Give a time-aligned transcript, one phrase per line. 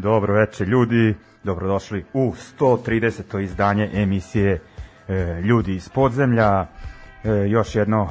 [0.00, 1.14] Dobro večer ljudi,
[1.44, 3.40] dobrodošli u 130.
[3.40, 4.60] izdanje emisije
[5.08, 6.66] e, Ljudi iz podzemlja.
[7.24, 8.10] E, još jedno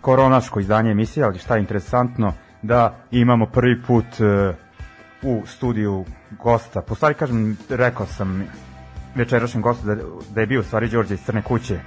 [0.00, 2.32] koronaško izdanje emisije, ali šta je interesantno
[2.62, 4.52] da imamo prvi put e,
[5.22, 6.82] u studiju gosta.
[6.82, 8.44] Po stvari kažem, rekao sam
[9.14, 9.96] večerašnjem gostu da,
[10.34, 11.80] da je bio u stvari Đorđe iz Crne kuće,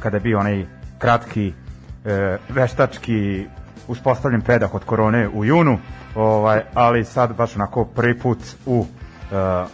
[0.00, 0.66] kada je bio onaj
[0.98, 1.52] kratki
[2.04, 3.46] e, veštački
[3.88, 5.78] uspostavljen predah od korone u junu,
[6.14, 8.86] ovaj, ali sad baš onako prvi put u uh,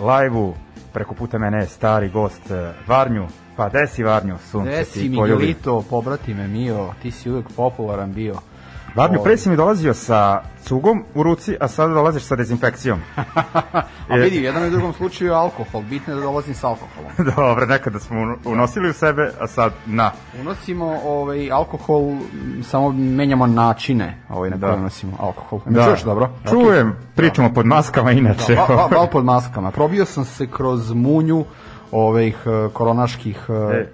[0.08, 0.54] live-u,
[0.92, 2.56] preko puta mene je stari gost uh,
[2.88, 3.26] Varnju,
[3.56, 5.40] pa desi Varnju, sunce Desi ti mi poljubi.
[5.40, 8.34] Miguelito, pobratime Mio, ti si uvek popularan bio.
[8.94, 9.24] Varnju, Ovaj.
[9.24, 13.00] pre si mi dolazio sa cugom u ruci, a sada dolaziš sa dezinfekcijom.
[14.10, 17.10] A vidi, u jednom i drugom slučaju je alkohol, bitno je da dolazim sa alkoholom.
[17.36, 20.10] Dobro, nekada smo uno- unosili u sebe, a sad na.
[20.40, 22.02] Unosimo ovaj, alkohol,
[22.62, 24.66] samo menjamo načine ovaj, na Da.
[24.66, 25.60] koje unosimo alkohol.
[25.66, 25.84] Da.
[25.84, 26.30] Čuješ dobro?
[26.50, 28.54] Čujem, pričamo pod maskama inače.
[28.54, 29.70] Da, ba, ba, ba, pod maskama.
[29.70, 31.44] Probio sam se kroz munju
[31.92, 33.46] ovih eh, koronaških...
[33.48, 33.86] eh,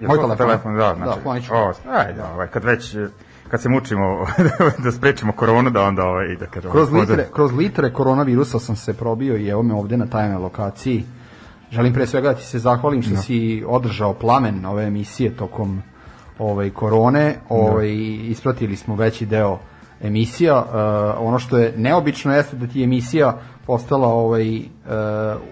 [0.00, 0.36] E, Moj telefon.
[0.36, 1.20] telefon, da, Da, znači.
[1.22, 1.56] zvonično.
[1.56, 3.08] o, ajde, ovaj, kad već e,
[3.52, 4.26] kad se mučimo
[4.84, 6.72] da sprečimo koronu, da onda ovaj, da kažemo...
[6.72, 7.18] Kroz pozdrav.
[7.18, 11.04] litre, kroz litre koronavirusa sam se probio i evo me ovde na tajnoj lokaciji.
[11.70, 15.82] Želim pre svega da ti se zahvalim što si održao plamen ove emisije tokom
[16.38, 17.34] ovaj korone.
[17.48, 17.88] Ovaj
[18.28, 19.58] ispratili smo veći deo
[20.00, 20.58] emisija.
[20.58, 24.62] Uh, ono što je neobično jeste da ti je emisija postala ovaj uh,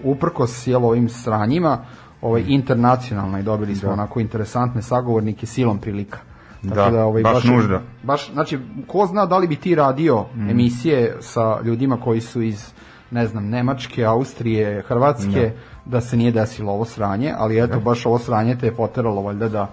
[0.03, 1.77] uprkos jel, ovim sranjima
[2.21, 6.30] ovaj internacionalna i dobili smo onako interesantne sagovornike silom prilika.
[6.61, 7.81] Da, baš nužda.
[8.03, 10.49] Baš, znači, ko zna da li bi ti radio Mm.
[10.49, 12.71] emisije sa ljudima koji su iz,
[13.11, 15.51] ne znam, Nemačke, Austrije, Hrvatske,
[15.85, 19.49] da se nije desilo ovo sranje, ali eto, baš ovo sranje te je poteralo valjda
[19.49, 19.67] da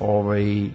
[0.00, 0.66] ovaj,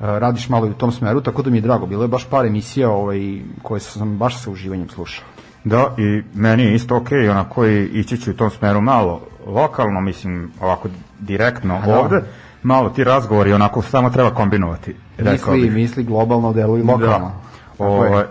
[0.00, 1.86] radiš malo i u tom smeru, tako da mi je drago.
[1.86, 5.24] Bilo je baš par emisija ovaj, koje sam baš sa uživanjem slušao.
[5.64, 10.00] Da, i meni je isto okej, onako i ići ću u tom smeru malo lokalno,
[10.00, 10.88] mislim, ovako
[11.20, 12.00] direktno da.
[12.00, 12.22] ovde,
[12.62, 14.96] malo ti razgovori, onako samo treba kombinovati.
[15.18, 15.74] rekao Misli, bih.
[15.74, 17.06] misli globalno, deluj lokalno.
[17.08, 17.32] Da.
[17.78, 18.26] Tako je.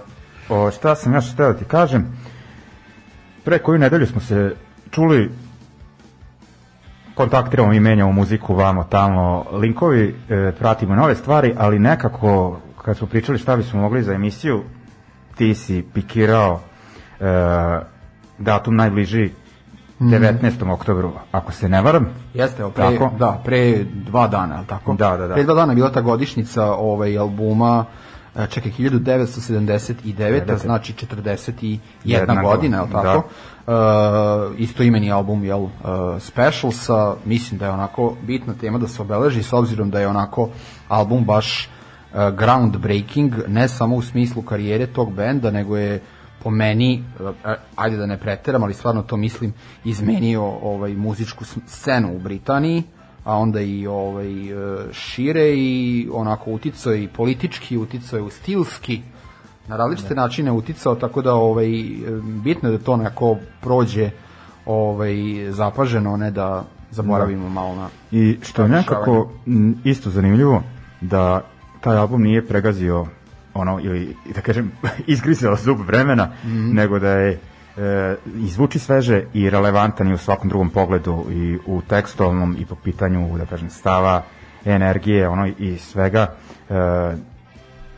[0.49, 2.17] O, o, šta sam još hteo da ti kažem?
[3.45, 4.55] Pre koju nedelju smo se
[4.91, 5.31] čuli
[7.17, 13.07] kontaktiramo i menjamo muziku vamo tamo linkovi, e, pratimo nove stvari, ali nekako kad smo
[13.07, 14.63] pričali šta bismo mogli za emisiju,
[15.35, 16.59] ti si pikirao
[17.19, 17.23] e,
[18.37, 19.31] datum najbliži.
[19.99, 20.71] 19.
[20.71, 22.07] oktobru, ako se ne varam.
[22.33, 23.11] Jeste, evo, pre, Tako?
[23.19, 24.93] da, pre dva dana, je tako?
[24.93, 25.33] Da, da, da.
[25.33, 27.85] Pre dva dana je bila ta godišnjica ovaj, albuma,
[28.35, 30.57] e, čekaj, 1979, Da, da.
[30.57, 33.23] znači 41 Jedna godina, je li tako?
[33.67, 33.73] da.
[33.73, 35.69] E, isto imeni album, jel, uh,
[36.19, 40.49] Specialsa, mislim da je onako bitna tema da se obeleži, s obzirom da je onako
[40.87, 41.69] album baš
[42.13, 46.01] uh, groundbreaking, ne samo u smislu karijere tog benda, nego je
[46.43, 47.03] po meni,
[47.75, 49.53] ajde da ne preteram, ali stvarno to mislim,
[49.83, 52.83] izmenio ovaj muzičku scenu u Britaniji,
[53.23, 54.53] a onda i ovaj e,
[54.91, 59.01] šire i onako uticao i politički, uticao je u stilski,
[59.67, 61.93] na različite načine uticao, tako da ovaj e,
[62.43, 64.09] bitno je da to nekako prođe
[64.65, 65.15] ovaj
[65.51, 69.29] zapaženo, ne da zaboravimo malo na I što je nekako
[69.83, 70.63] isto zanimljivo
[71.01, 71.41] da
[71.81, 73.05] taj album nije pregazio
[73.59, 74.71] ono ili da kažem
[75.07, 76.29] izgrizao zub vremena
[76.73, 77.39] nego da je
[77.77, 82.75] e, izvuči sveže i relevantan i u svakom drugom pogledu i u tekstualnom i po
[82.75, 84.23] pitanju da kažem stava
[84.65, 86.27] energije ono i svega.
[86.69, 86.73] E,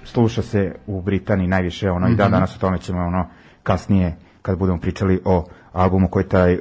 [0.04, 3.28] sluša se u Britaniji najviše ono i dan danas o tome ćemo ono
[3.64, 6.60] kasnije kad budemo pričali o albumu koji taj e,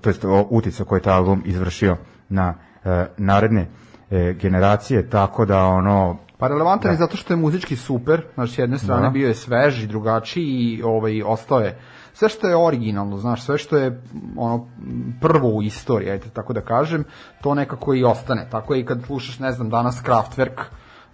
[0.00, 1.96] to jest o uticaju koji taj album izvršio
[2.28, 2.54] na
[2.84, 3.66] e, naredne
[4.10, 8.58] e, generacije tako da ono Pa relevantan je zato što je muzički super, znači s
[8.58, 9.10] jedne strane Da.
[9.10, 11.78] bio je svež i drugačiji i ovaj, ostao je
[12.16, 14.02] sve što je originalno, znaš, sve što je
[14.36, 14.68] ono
[15.20, 17.04] prvo u istoriji, ajde tako da kažem,
[17.42, 18.48] to nekako i ostane.
[18.50, 20.60] Tako je i kad slušaš, ne znam, danas Kraftwerk,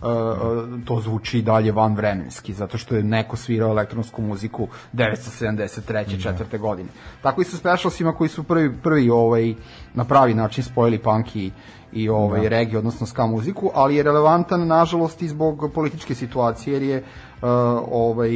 [0.02, 6.22] uh, to zvuči i dalje van vremenski, zato što je neko svirao elektronsku muziku 973.
[6.22, 6.88] četvrte godine.
[7.22, 9.54] Tako i sa specialsima koji su prvi, prvi ovaj,
[9.94, 11.50] na pravi način spojili punk i,
[11.92, 16.82] i ovaj, reggae, odnosno ska muziku, ali je relevantan, nažalost, i zbog političke situacije, jer
[16.82, 17.48] je uh,
[17.92, 18.30] ovaj,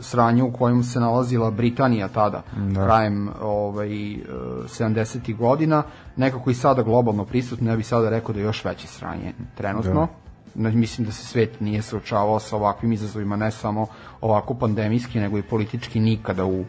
[0.00, 2.42] sranje u kojem se nalazila Britanija tada,
[2.74, 4.20] krajem ovaj, uh,
[4.64, 5.36] 70.
[5.36, 5.82] godina,
[6.16, 10.08] nekako i sada globalno prisutno, ja bih sada rekao da je još veće sranje trenutno.
[10.54, 13.86] Na- mislim da se svet nije suočavao sa ovakvim izazovima, ne samo
[14.20, 16.64] ovako pandemijski, nego i politički nikada u,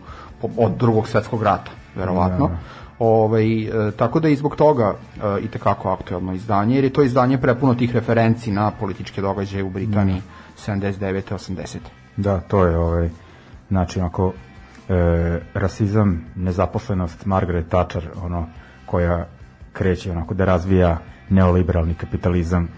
[0.58, 2.50] od drugog svetskog rata, verovatno.
[3.00, 7.04] Ovaj, e, tako da je zbog toga e, i tekako aktuelno izdanje, jer je to
[7.04, 10.22] izdanje prepuno tih referenci na političke događaje u Britaniji
[10.68, 11.22] 79.
[11.32, 11.78] 80.
[12.18, 13.10] Da, to je ovaj
[13.70, 14.34] znači onako
[14.90, 18.48] e, rasizam, nezaposlenost Margaret Thatcher, ono
[18.86, 19.26] koja
[19.74, 20.98] kreće onako da razvija
[21.30, 22.70] neoliberalni kapitalizam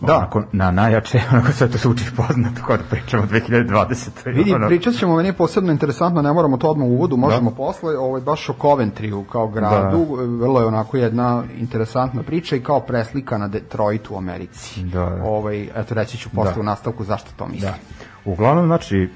[0.00, 0.16] Da.
[0.16, 4.08] onako na najjače, onako sve to zvuči poznato kao da pričamo o 2020.
[4.26, 7.50] Vidi, ono, pričat ćemo, meni je posebno interesantno, ne moramo to odmah u uvodu, možemo
[7.50, 10.06] posle, ovaj, baš o Coventryu kao gradu,
[10.40, 14.82] vrlo je onako jedna interesantna priča i kao preslika na Detroit u Americi.
[14.82, 15.24] Da, da.
[15.24, 16.60] Ovaj, eto, reći ću posle Da.
[16.60, 17.72] u nastavku zašto to mislim.
[17.72, 17.78] Da.
[18.30, 19.10] Uglavnom, znači,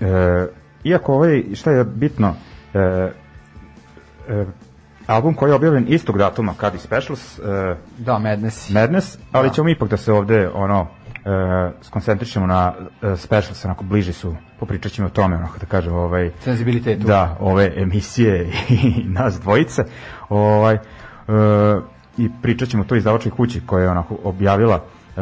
[0.00, 0.46] e,
[0.84, 2.34] iako ovaj, šta je bitno,
[2.74, 2.78] e,
[4.28, 4.46] e,
[5.10, 8.70] album koji je objavljen istog datuma kad i Specials, e, Da, Madness.
[8.70, 9.54] Madness, ali Da.
[9.54, 10.86] ćemo ipak da se ovde ono
[11.24, 15.92] e, skoncentrišemo na e, Specials, onako bliži su, popričat ćemo o tome, onako da kažem,
[15.94, 17.06] ovaj, Senzibilitetu.
[17.06, 18.50] da, ove emisije
[18.82, 19.84] i nas dvojice,
[20.28, 20.78] ovaj, e,
[22.18, 24.80] i pričat ćemo o toj izdavačkoj kući koja je onako objavila
[25.16, 25.20] e,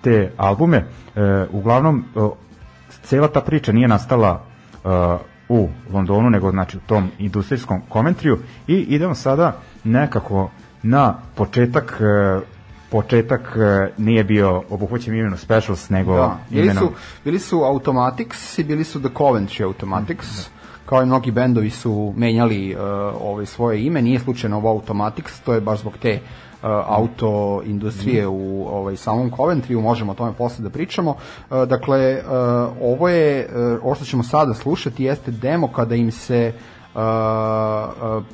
[0.00, 0.76] te albume.
[0.76, 0.86] E,
[1.50, 2.20] uglavnom, e,
[3.02, 4.42] cela ta priča nije nastala
[4.84, 4.88] e,
[5.48, 8.38] u Londonu, nego znači u tom industrijskom komentriju.
[8.66, 10.50] I idemo sada nekako
[10.82, 12.40] na početak e,
[12.90, 16.84] početak e, nije bio obuhvaćen imenom Specials, nego Da, bili imenom...
[16.84, 16.92] su,
[17.24, 20.26] bili su Automatics i bili su The Coventry Automatics.
[20.86, 22.80] Kao i mnogi bendovi su menjali uh,
[23.20, 26.43] ovaj svoje ime, nije slučajno ovo Automatics, to je baš zbog te uh,
[26.86, 31.10] auto industrije u ovaj samom Coventryu, možemo o tome posle da pričamo.
[31.10, 32.30] Uh, dakle, uh,
[32.82, 36.52] ovo je, uh, ovo što ćemo sada slušati jeste demo kada im se
[36.94, 37.00] uh,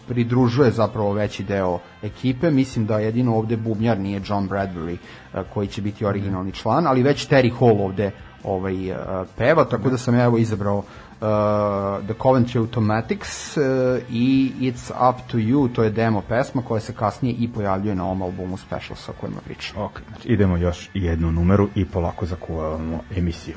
[0.09, 2.51] pridružuje zapravo veći deo ekipe.
[2.51, 7.03] Mislim da jedino ovde bubnjar nije John Bradbury uh, koji će biti originalni član, ali
[7.03, 8.11] već Terry Hall ovde
[8.45, 8.97] ovaj uh,
[9.37, 10.83] peva, tako da sam ja evo izabrao
[11.21, 13.63] uh, The Coventry Automatics uh,
[14.11, 18.05] i It's Up to You, to je demo pesma koja se kasnije i pojavljuje na
[18.05, 19.83] ovom albumu Specials o kojima pričam.
[19.83, 23.57] Ok, znači idemo još jednu numeru i polako zakuvavamo emisiju.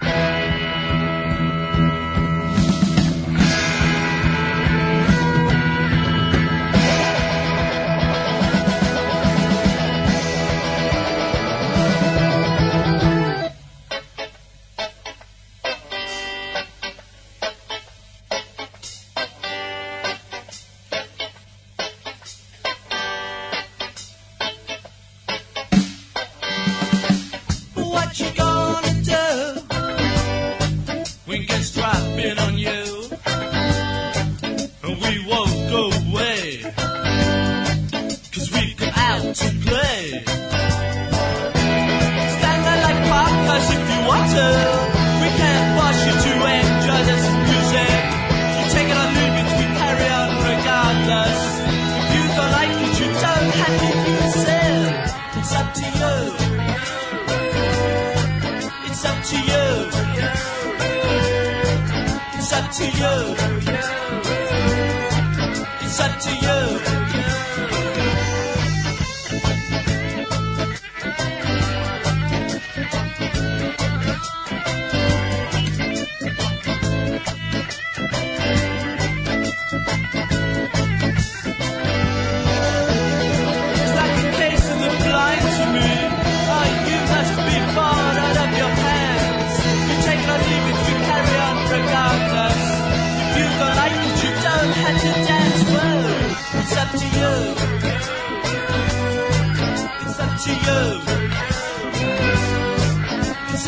[0.00, 0.59] What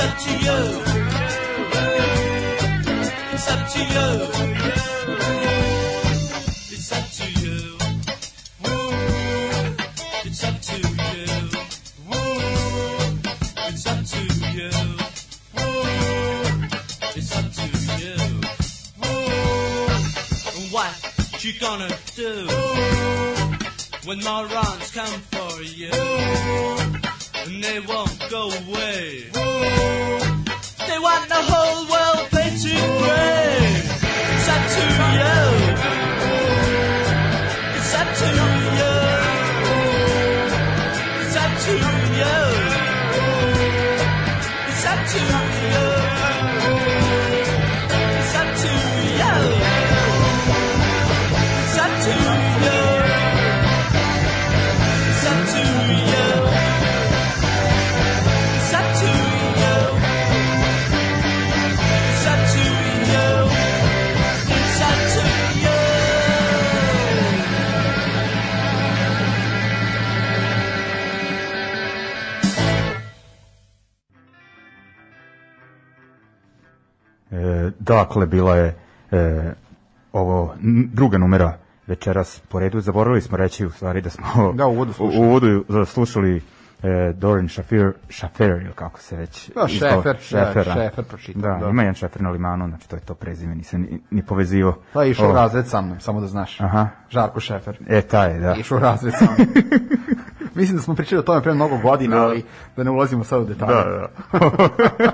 [0.02, 0.58] up to you.
[3.34, 4.08] It's up to you.
[6.74, 7.56] It's up to you.
[10.24, 11.22] It's up to you.
[13.68, 14.20] It's up to
[14.56, 14.70] you.
[17.16, 17.66] It's up to
[18.02, 18.18] you.
[20.72, 20.94] What
[21.44, 22.34] you gonna do
[24.04, 25.92] when morons come for you?
[27.44, 29.31] And they won't go away.
[31.12, 31.91] Want the whole
[77.92, 78.74] dakle, bila je
[79.10, 79.52] e,
[80.12, 80.54] ovo
[80.92, 82.80] druga numera večeras po redu.
[82.80, 85.18] Zaboravili smo reći u stvari da smo Da, u uvodu slušali.
[85.18, 86.42] u uvodu slušali
[86.82, 89.50] e, Dorin Šafir, Šafer, ili kako se već...
[89.50, 90.74] Da, izgovara- Šefer, da, Šefera.
[90.74, 91.68] Šefer pročitam, Da, da.
[91.68, 94.78] ima jedan Šefer na limanu, znači to je to prezime, nisam ni, ni povezivo.
[94.92, 96.60] Pa je išao u razred sa mnom, samo da znaš.
[96.60, 96.88] Aha.
[97.10, 97.78] Žarko Šefer.
[97.88, 98.54] E, taj, je, da.
[98.54, 99.48] Išao u razred sa mnom.
[100.54, 102.22] Mislim da smo pričali o tome pre mnogo godina, Da.
[102.22, 102.44] ali
[102.76, 103.74] da ne ulazimo sad u detalje.
[103.74, 105.10] Da, da.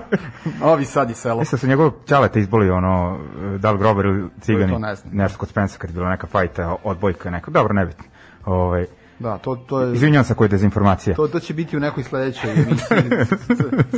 [0.61, 1.39] Novi Sad i selo.
[1.39, 3.19] Mislim da su njegovog ćaleta izboli ono,
[3.59, 5.15] da li grobar ili cigani, To ne znam.
[5.15, 8.05] nešto kod Spensa kad je bila neka fajta, odbojka neka, dobro, nebitno.
[8.45, 8.87] Ovaj,
[9.19, 9.95] Da, to, to je...
[9.95, 11.17] izvinjavam se ako je dezinformacija.
[11.17, 12.99] To, to će biti u nekoj sledećoj emisiji.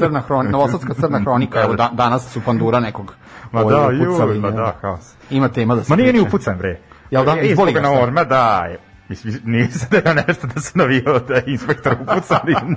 [0.00, 1.62] Crna hronika, Novosadska crna hronika.
[1.62, 3.14] Evo, da, danas su pandura nekog
[3.52, 5.14] Ma da, upucali, ju, ma da, haos.
[5.30, 6.80] Ima tema da se Ma nije ni upucan, bre.
[7.10, 7.32] Jel da?
[7.32, 8.64] Je, Izboli ga na orma, da.
[8.70, 8.78] je.
[9.08, 12.76] Mislim, nije sad da ja nešto da sam navijao da je inspektor upucan.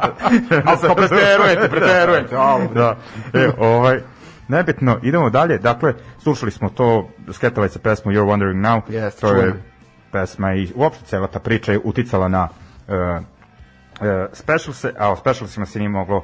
[0.65, 2.81] A, pa preterujete, preterujete, bre.
[2.81, 2.97] Da,
[3.33, 3.99] e, ovaj,
[4.47, 5.57] nebitno, idemo dalje.
[5.57, 8.81] Dakle, slušali smo to, Sketovac pesmu You're Wondering Now.
[8.89, 9.72] Jeste, to je.
[10.13, 15.65] Pesma i uopšte cela ta priča je uticala na uh, uh, specialse, a o specialsima
[15.65, 16.23] se nije moglo uh,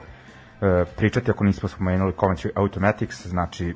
[0.98, 3.76] pričati ako nismo spomenuli Coventry Automatics, znači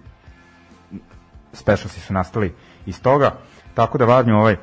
[1.53, 2.53] specialsi su nastali
[2.86, 3.32] iz toga,
[3.74, 4.55] tako da Vladnju ovaj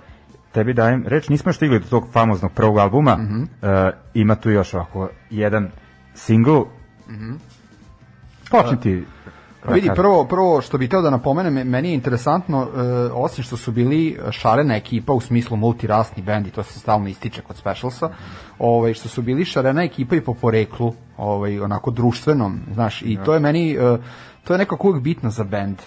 [0.52, 3.88] tebi dajem reč, nismo još stigli do tog famoznog prvog albuma, mm -hmm.
[3.88, 5.70] uh, ima tu još ovako jedan
[6.14, 7.34] single, mm -hmm.
[8.50, 9.04] počni ti
[9.68, 12.80] vidi, prvo, prvo što bih teo da napomenem, me- meni je interesantno, e,
[13.12, 17.42] osim što su bili šarena ekipa u smislu multirasni bend i to se stalno ističe
[17.42, 18.10] kod Specialsa,
[18.58, 23.34] ovaj, što su bili šarena ekipa i po poreklu, ovaj, onako društvenom, znaš, i to
[23.34, 23.98] je meni, e,
[24.44, 25.78] to je nekako uvijek bitno za bend.
[25.78, 25.84] E,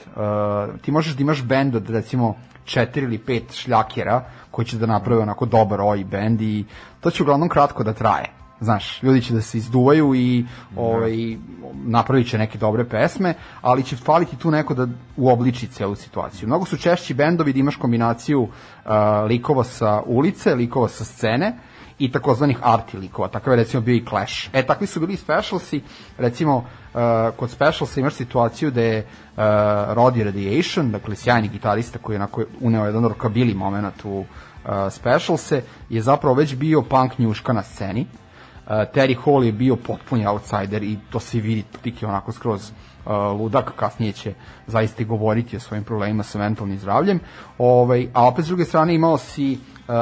[0.81, 5.21] ti možeš da imaš bend od recimo četiri ili pet šljakera koji će da naprave
[5.21, 6.65] onako dobar oj bend i
[6.99, 8.42] to će uglavnom kratko da traje.
[8.63, 11.37] Znaš, ljudi će da se izduvaju i ovaj,
[11.85, 16.47] napravit će neke dobre pesme, ali će faliti tu neko da uobliči celu situaciju.
[16.47, 18.49] Mnogo su češći bendovi da imaš kombinaciju uh,
[19.27, 21.57] likova sa ulice, likova sa scene
[21.99, 23.27] i takozvanih arti likova.
[23.27, 24.49] Takav je recimo bio i Clash.
[24.53, 25.81] E, takvi su bili specialsi,
[26.17, 27.01] recimo uh,
[27.37, 29.43] kod specialsa imaš situaciju da je uh,
[29.93, 34.25] Roddy Radiation, dakle sjajni gitarista koji je onako uneo jedan rockabilly moment u uh,
[34.89, 38.01] specialse, je zapravo već bio punk njuška na sceni.
[38.01, 38.22] Uh,
[38.67, 42.71] Terry Hall je bio potpuni outsider i to se vidi, tik je onako skroz
[43.05, 44.33] uh, ludak, kasnije će
[44.67, 47.19] zaista govoriti o svojim problemima sa mentalnim zdravljem.
[47.57, 49.93] Ovaj, a opet s druge strane imao si uh,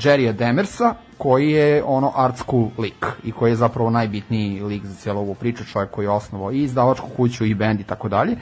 [0.00, 4.94] Jerrya Demersa, koji je ono art school lik i koji je zapravo najbitniji lik za
[4.94, 8.36] cijelu ovu priču, čovjek koji je osnovao i izdavačku kuću i bend i tako dalje.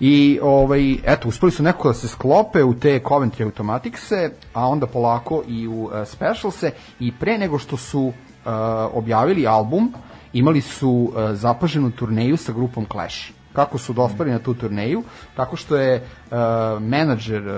[0.00, 4.86] I ovaj, eto, uspeli su nekako da se sklope u te Coventry Automaticse, a onda
[4.86, 8.14] polako i u uh, Specialse i pre nego što su uh,
[8.92, 9.92] objavili album,
[10.32, 13.30] imali su uh, zapaženu turneju sa grupom Clash.
[13.52, 15.02] Kako su dospali na tu turneju?
[15.36, 16.36] Tako što je uh,
[16.80, 17.54] menadžer uh,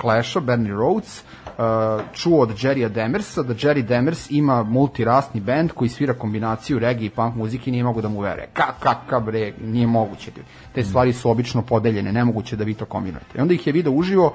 [0.00, 5.88] Clasha, Bernie Rhodes, uh, čuo od Jerrya Demersa da Jerry Demers ima multirasni band koji
[5.88, 8.48] svira kombinaciju reggae i punk muzike i nije mogu da mu vere.
[8.52, 10.30] Ka, kakav bre, nije moguće.
[10.74, 13.38] Te stvari su obično podeljene, nemoguće da vi to kombinujete.
[13.38, 14.34] I onda ih je video uživo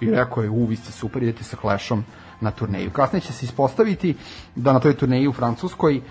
[0.00, 2.04] i rekao je, u, vi ste super, idete sa Clashom
[2.42, 2.90] na turneju.
[2.90, 4.16] Kasnije će se ispostaviti
[4.56, 6.02] da na toj turneji u Francuskoj uh,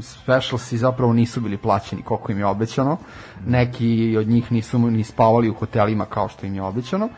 [0.00, 2.96] specialsi zapravo nisu bili plaćeni koliko im je obećano.
[3.46, 7.08] Neki od njih nisu ni spavali u hotelima kao što im je obećano.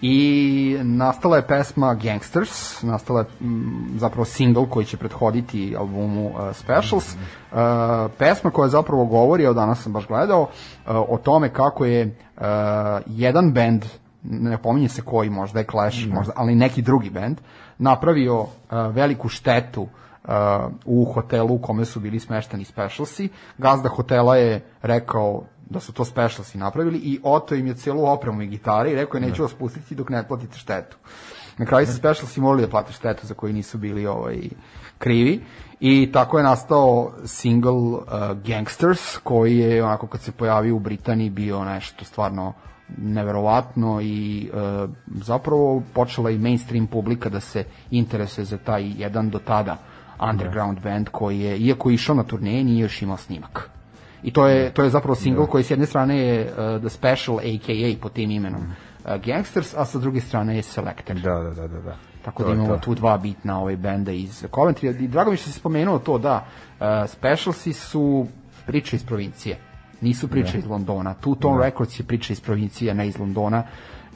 [0.00, 6.34] I nastala je pesma Gangsters, nastala je mm, zapravo single koji će prethoditi albumu uh,
[6.52, 7.14] Specials.
[7.14, 7.58] Uh,
[8.18, 10.48] pesma koja zapravo govori, evo danas sam baš gledao, uh,
[10.86, 12.42] o tome kako je uh,
[13.06, 13.84] jedan band
[14.22, 17.40] ne pominje se koji, možda je Clash, možda, ali neki drugi bend,
[17.78, 20.30] napravio uh, veliku štetu uh,
[20.84, 23.28] u hotelu u kome su bili smešteni specialsi.
[23.58, 28.42] Gazda hotela je rekao da su to specialsi napravili i oto im je celu opremu
[28.42, 30.96] i gitare i rekao je neću vas pustiti dok ne platite štetu.
[31.58, 34.38] Na kraju su specialsi morali da plate štetu za koju nisu bili ovaj,
[34.98, 35.40] krivi
[35.80, 38.02] i tako je nastao single uh,
[38.46, 42.52] Gangsters koji je onako kad se pojavio u Britaniji bio nešto stvarno
[42.96, 49.38] neverovatno i e, zapravo počela i mainstream publika da se interesuje za taj jedan do
[49.38, 49.76] tada
[50.30, 53.70] underground band koji je, iako je išao na turneje, nije još imao snimak.
[54.22, 57.38] I to je, to je zapravo single koji s jedne strane je uh, The Special,
[57.38, 58.02] a.k.a.
[58.02, 61.16] pod tim imenom uh, Gangsters, a sa druge strane je Selector.
[61.16, 61.80] Da, da, da, da.
[61.80, 61.96] da.
[62.24, 62.80] Tako To da imamo to.
[62.80, 65.04] tu dva bitna ovaj benda iz Coventry.
[65.04, 66.46] I drago mi što si spomenuo to da
[66.80, 68.26] uh, Specialsi su
[68.66, 69.58] priče iz provincije.
[70.00, 71.14] Nisu priče iz Londona.
[71.22, 73.62] Two Tone Records je priča iz provincije, ne iz Londona.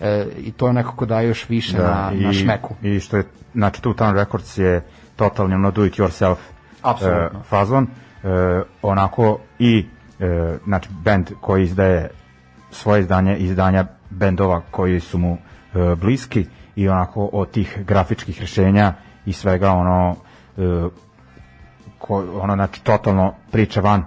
[0.01, 2.75] E, I to nekako daje još više na, na šmeku.
[2.83, 4.85] I što je, znači, Two Town Records je
[5.17, 6.37] totalni ono do it yourself
[6.85, 7.87] e, fazon.
[7.87, 8.29] E,
[8.83, 9.87] onako i,
[10.21, 12.11] e, znači, band koji izdaje
[12.71, 15.37] svoje izdanje, izdanja bendova koji su mu
[15.75, 18.95] e, bliski i onako od tih grafičkih rešenja
[19.27, 20.17] i svega ono
[20.57, 20.89] e,
[21.99, 24.05] ko, ono znači totalno priča van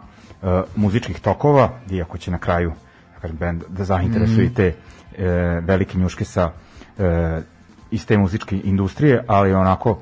[0.76, 2.72] muzičkih tokova iako će na kraju
[3.16, 4.52] da kažem bend da zainteresuje Mhm.
[4.52, 4.56] mm.
[4.56, 4.74] te
[5.18, 5.26] e,
[5.62, 6.52] velike njuške sa
[7.00, 7.42] e,
[7.92, 10.00] iz te muzičke industrije ali onako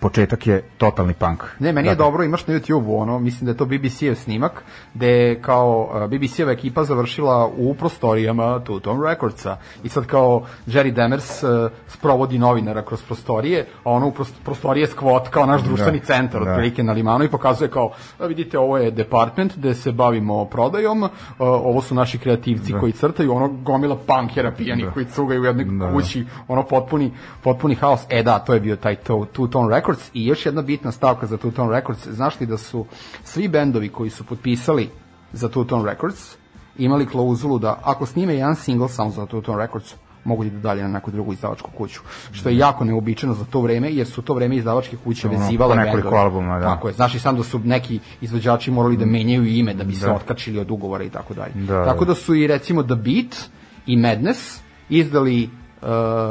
[0.00, 3.50] početak je totalni punk Ne, meni je Dakle, dobro, imaš na YouTube-u, ono, mislim da
[3.50, 4.62] je to BBC-ev snimak,
[4.94, 10.90] gde je kao uh, BBC-eva ekipa završila u prostorijama Tone Recordsa i sad kao Jerry
[10.92, 16.00] Demers uh, sprovodi novinara kroz prostorije, a ono u prost- prostorije skvot kao naš društveni
[16.00, 16.50] centar, da.
[16.50, 21.02] otprilike na limanu i pokazuje kao, "A, vidite, ovo je department gde se bavimo prodajom,
[21.02, 25.64] uh, ovo su naši kreativci koji crtaju, ono gomila punkera pijani koji cugaju u jednoj
[25.64, 25.92] Da.
[25.92, 28.00] kući, ono potpuni, potpuni haos.
[28.08, 31.26] E da, to je bio taj to, Two Tone Records i još jedna bitna stavka
[31.26, 32.08] za Two Tone Records.
[32.08, 32.86] Znaš li da su
[33.24, 34.90] svi bendovi koji su potpisali
[35.32, 36.36] za Two Tone Records
[36.78, 40.58] imali klauzulu da ako snime jedan single samo za Two Tone Records mogu da idu
[40.58, 42.00] dalje na neku drugu izdavačku kuću.
[42.32, 45.76] Što je jako neobičajeno za to vreme, jer su to vreme izdavačke kuće Ono, vezivale
[45.76, 46.22] nekoliko bendove.
[46.22, 46.66] albuma, da.
[46.66, 46.94] Tako je.
[46.94, 50.58] Znaš i sam da su neki izvođači morali da menjaju ime da bi se otkačili
[50.58, 51.52] od ugovora i tako dalje.
[51.54, 52.08] Da, tako da.
[52.08, 53.36] da su i recimo The Beat
[53.86, 55.50] i Madness izdali
[55.82, 55.88] uh,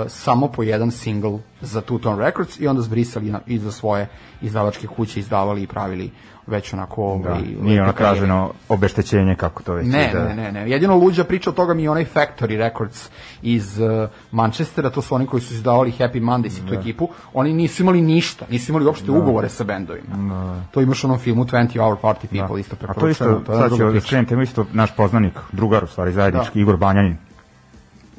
[0.07, 4.07] samo po jedan single za Two Tone Records i onda zbrisali na, i za svoje
[4.41, 6.11] izdavačke kuće izdavali i pravili
[6.47, 10.19] već onako Da, ovaj, nije ono traženo obeštećenje kako to već Ne, ide.
[10.19, 10.69] ne, ne, ne.
[10.69, 13.09] Jedino luđa priča od toga mi je onaj Factory Records
[13.41, 17.09] iz uh, Manchestera, to su oni koji su izdavali Happy Mondays i tu ekipu.
[17.33, 20.61] Oni nisu imali ništa, nisu imali uopšte ugovore sa bendovima.
[20.71, 23.11] To imaš u onom filmu 20 Hour Party People, isto A to preporučeno.
[23.11, 26.77] isto, je jedna sad ću da temu isto naš poznanik, drugar u stvari zajednički, Igor
[26.77, 27.26] Banjanin.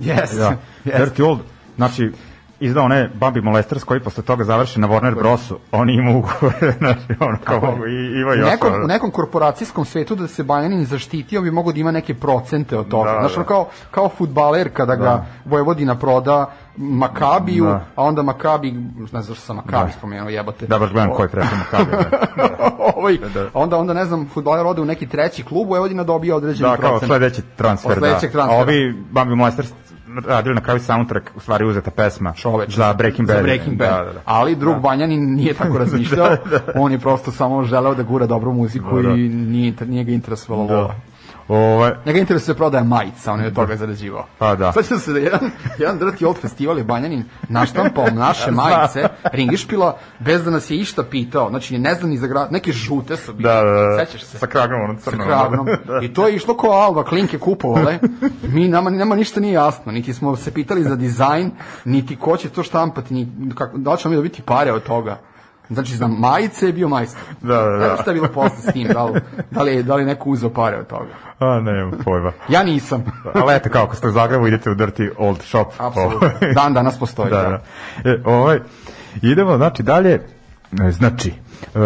[0.00, 0.56] Yes, Da.
[0.84, 0.98] yes.
[0.98, 1.38] Dirty Old,
[1.76, 2.12] znači,
[2.60, 5.58] izdao one Bambi Molesters koji posle toga završi na Warner Brosu.
[5.72, 8.46] Oni imaju ugovore, znači, ono kao mogu i ima U još.
[8.46, 12.78] nekom, u nekom korporacijskom svetu da se Banjanin zaštitio bi mogo da ima neke procente
[12.78, 13.12] od toga.
[13.12, 13.44] Da, Znaš, da.
[13.44, 17.84] kao, kao futbaler kada ga Vojvodina proda Makabiju, Da.
[17.94, 20.66] a onda Makabi, ne znam zašto sam Makabi spomenuo, jebate.
[20.66, 21.90] Da, baš gledam koji pretremo kabe.
[22.96, 23.46] ovaj, Da.
[23.54, 26.90] onda, onda ne znam, futbaler ode u neki treći klub, Vojvodina dobija određeni Da, kao
[26.90, 27.08] procent.
[27.08, 28.42] sledeći transfer, Od sledećeg da.
[28.42, 29.72] A ovi Bambi Molesters
[30.26, 33.36] radili na kraju soundtrack, u stvari uzeta pesma Čoveče, za Breaking Bad.
[33.36, 33.90] Za Breaking Bad.
[33.90, 34.20] Da, da, da.
[34.24, 36.36] Ali drug Banjanin nije tako razmišljao.
[36.74, 39.14] On je prosto samo želeo da gura dobru muziku Da, da.
[39.14, 40.94] i nije, nije ga interesovalo Da.
[41.48, 44.26] Ovaj, Njega interesuje prodaja majica, on je od toga zarađivao.
[44.38, 44.72] Pa da.
[44.72, 50.44] Svećam se da jedan, jedan Dirty Old festival je Banjanin naštampao naše majice, ringišpila, bez
[50.44, 51.48] da nas je išta pitao.
[51.50, 53.52] Znači, ne znam ni za grad, neke žute su bile.
[53.52, 54.04] da, da, da.
[54.06, 54.38] Sećaš se?
[54.38, 55.24] Sa kragnom, ono sa crno.
[55.24, 55.66] kragnom.
[55.66, 56.00] Da.
[56.02, 57.98] I to je išlo ko Alba, klinke kupovale.
[58.42, 59.92] Mi, nama, nama ništa nije jasno.
[59.92, 61.50] Niti smo se pitali za dizajn,
[61.84, 65.18] niti ko će to štampati, ni, kako, da li ćemo mi dobiti pare od toga.
[65.70, 67.22] Znači, za majice je bio majstor.
[67.42, 67.78] Da, da, da.
[67.78, 70.50] Znam šta je bilo posle s tim, da li, da li, da li neko uzeo
[70.50, 71.10] pare od toga.
[71.38, 72.32] A, ne, pojma.
[72.48, 73.04] Ja nisam.
[73.34, 75.68] Ali eto, kao, ako ste u Zagrebu, idete u Dirty Old Shop.
[75.78, 76.18] Apsolutno.
[76.40, 76.54] Ovaj.
[76.54, 77.30] Dan danas postoji.
[77.30, 77.60] da, da.
[78.10, 78.58] E, ovaj,
[79.22, 80.26] idemo, znači, dalje.
[80.88, 81.32] E, Znači,
[81.74, 81.78] e,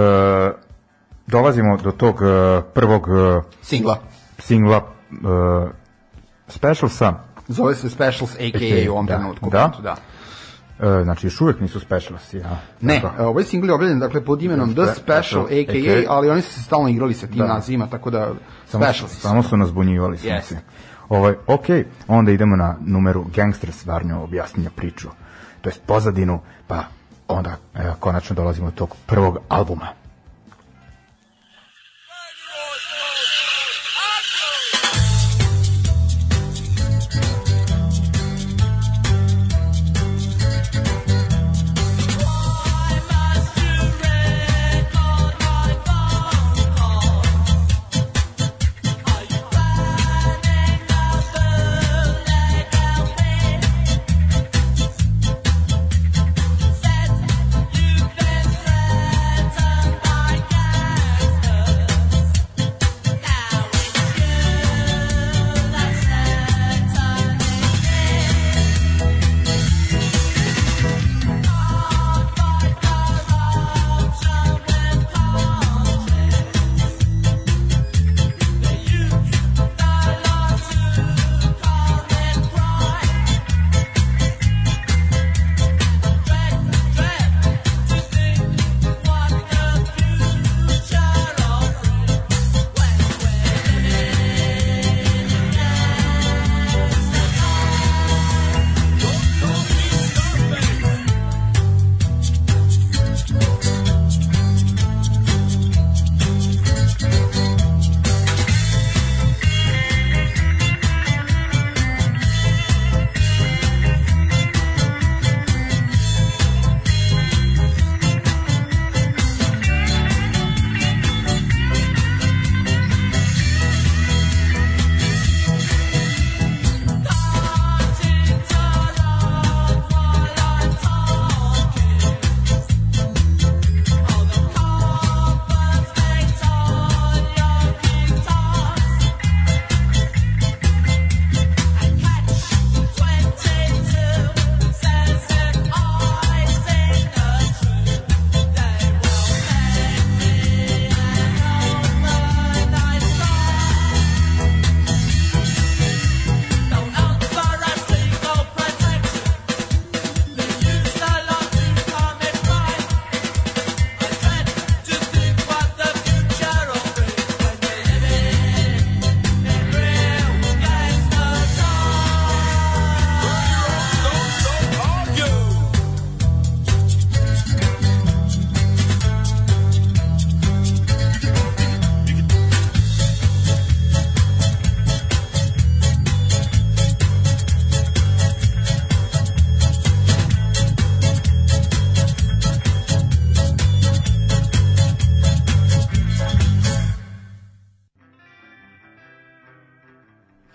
[1.26, 3.98] dolazimo do tog e, prvog e, Singla.
[4.38, 4.76] singla
[5.12, 5.70] e,
[6.48, 7.14] Specialsa.
[7.48, 9.16] Zove se Specials AKA u ovom Da.
[9.16, 9.50] trenutku.
[9.50, 9.70] Da?
[9.82, 9.96] da.
[10.82, 12.38] E, znači, još uvek nisu Specialsi.
[12.38, 12.58] Ja.
[12.80, 13.22] Ne, Tako.
[13.22, 16.12] e, ovaj singl je objavljen dakle pod imenom The Spe- Special AKA, AKA.
[16.12, 17.46] ali oni su se stalno igrali sa tim Da.
[17.46, 18.32] nazivima, tako da
[18.66, 19.20] Samo, Specials.
[19.20, 20.16] samo su nas bunjivali.
[20.16, 20.54] Yes.
[21.08, 21.64] Ovaj, ok,
[22.08, 25.08] onda idemo na numeru Gangsters Varnjo objasnjenja priču.
[25.60, 26.84] To jest pozadinu, pa
[27.28, 29.86] onda evo, konačno dolazimo do tog prvog albuma.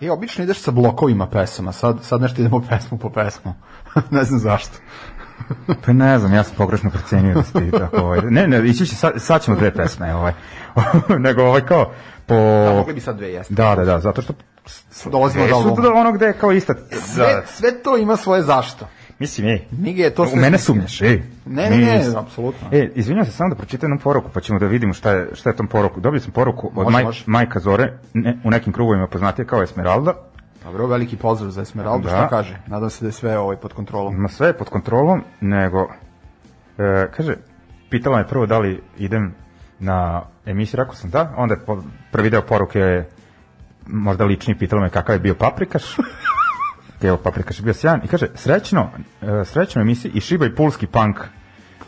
[0.08, 3.54] Ti obično ideš sa blokovima pesama, sad, sad nešto idemo pesmu po pesmu.
[4.10, 4.78] ne znam zašto.
[5.86, 8.20] Pa ne znam, ja sam pogrešno procenio da ste tako ovaj.
[8.22, 10.32] Ne, ne, ići će sad, sad ćemo dve pesme, ovaj.
[11.26, 11.92] Nego ovaj kao
[12.26, 13.54] po Da, mogli bi sad dve jeste.
[13.54, 14.32] Da, da, da, zato što
[15.10, 16.00] Dolazimo do albuma.
[16.00, 18.88] ono gde je kao ista Sve, da, sve to ima svoje zašto.
[19.18, 20.64] Mislim ej Mige je to u sve mene smislio.
[20.64, 22.68] sumnjaš ej Ne, ne, ne, apsolutno.
[22.72, 25.50] E, izvinjavam se samo da pročitam jednu poruku, pa ćemo da vidimo šta je, šta
[25.50, 26.00] je tom poruku.
[26.00, 27.24] Dobio sam poruku od Može, maj, može.
[27.26, 30.14] Majka Zore, ne, u nekim krugovima poznatije kao Esmeralda.
[30.64, 32.10] Dobro, veliki pozdrav za Esmeraldu, Da.
[32.10, 32.58] šta kaže?
[32.66, 34.14] Nadam se da je sve ovaj pod kontrolom.
[34.16, 35.88] Ma sve je pod kontrolom, nego,
[36.78, 37.34] e, kaže,
[37.90, 39.34] pitala me prvo da li idem
[39.78, 43.08] na emisiju, rekao sam da, onda je po, prvi deo poruke je
[43.86, 45.96] možda lični, pitala me kakav je bio paprikaš.
[47.02, 48.00] Evo, paprikaš je bio sjajan.
[48.04, 48.90] I kaže, srećno,
[49.22, 51.16] e, srećno emisiji i šibaj pulski punk.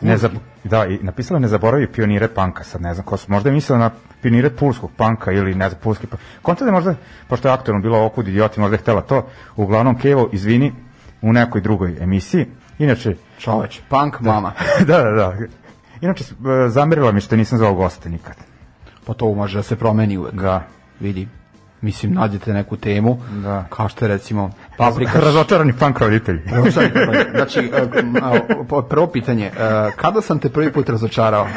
[0.01, 0.29] Ne za,
[0.63, 3.79] da, i napisala ne zaboravi pionire panka, sad ne znam ko su, možda je mislila
[3.79, 6.21] na pionire pulskog panka ili ne znam, pulski punk.
[6.41, 6.95] Konta da možda,
[7.27, 10.73] pošto je aktualno bilo okud idioti, možda je htela to, uglavnom Kevo, izvini,
[11.21, 12.45] u nekoj drugoj emisiji.
[12.79, 14.53] Inače, Čoveč, punk mama.
[14.87, 15.37] da, da, da.
[16.01, 18.35] Inače, e, zamerila mi što nisam zvao goste nikad.
[19.05, 20.33] Pa to može da se promeni uvek.
[20.33, 20.63] Da.
[20.99, 21.27] Vidi.
[21.81, 23.65] Mislim, nađete neku temu, Da.
[23.69, 25.19] kao što je recimo paprika.
[25.19, 26.41] Razočarani punk roditelji.
[27.35, 29.51] znači, e, prvo pitanje, e,
[29.95, 31.47] kada sam te prvi put razočarao?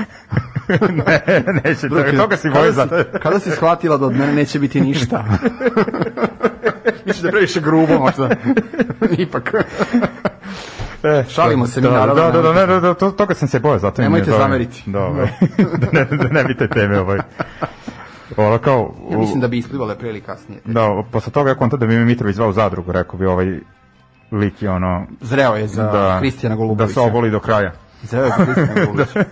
[1.07, 4.81] ne, neće, toga, toga si kada, si, kada si shvatila da od mene neće biti
[4.81, 5.25] ništa?
[7.07, 8.31] Mislim da je previše grubo možda.
[9.25, 9.55] Ipak.
[11.03, 12.15] E, Šalimo se mi, da, naravno.
[12.15, 14.83] Da, da, da, ne, da, da, to, toga sam se bojao, zato Nemojte zameriti.
[14.87, 15.29] Da, ovaj,
[15.79, 17.19] da, ne, da ne bi te teme, ovaj.
[18.37, 18.95] Ono kao...
[19.11, 20.61] Ja mislim da bi isplivale pre ili kasnije.
[20.65, 23.47] Da, posle toga je konta da bi mi Mitrović zvao zadrugu, rekao bi ovaj
[24.33, 25.07] lik je ono...
[25.21, 26.95] Zreo je za da, Kristijana Da Golubovića.
[26.95, 27.73] se oboli do kraja.
[28.03, 29.25] Zreo je za Kristijana Golubovića.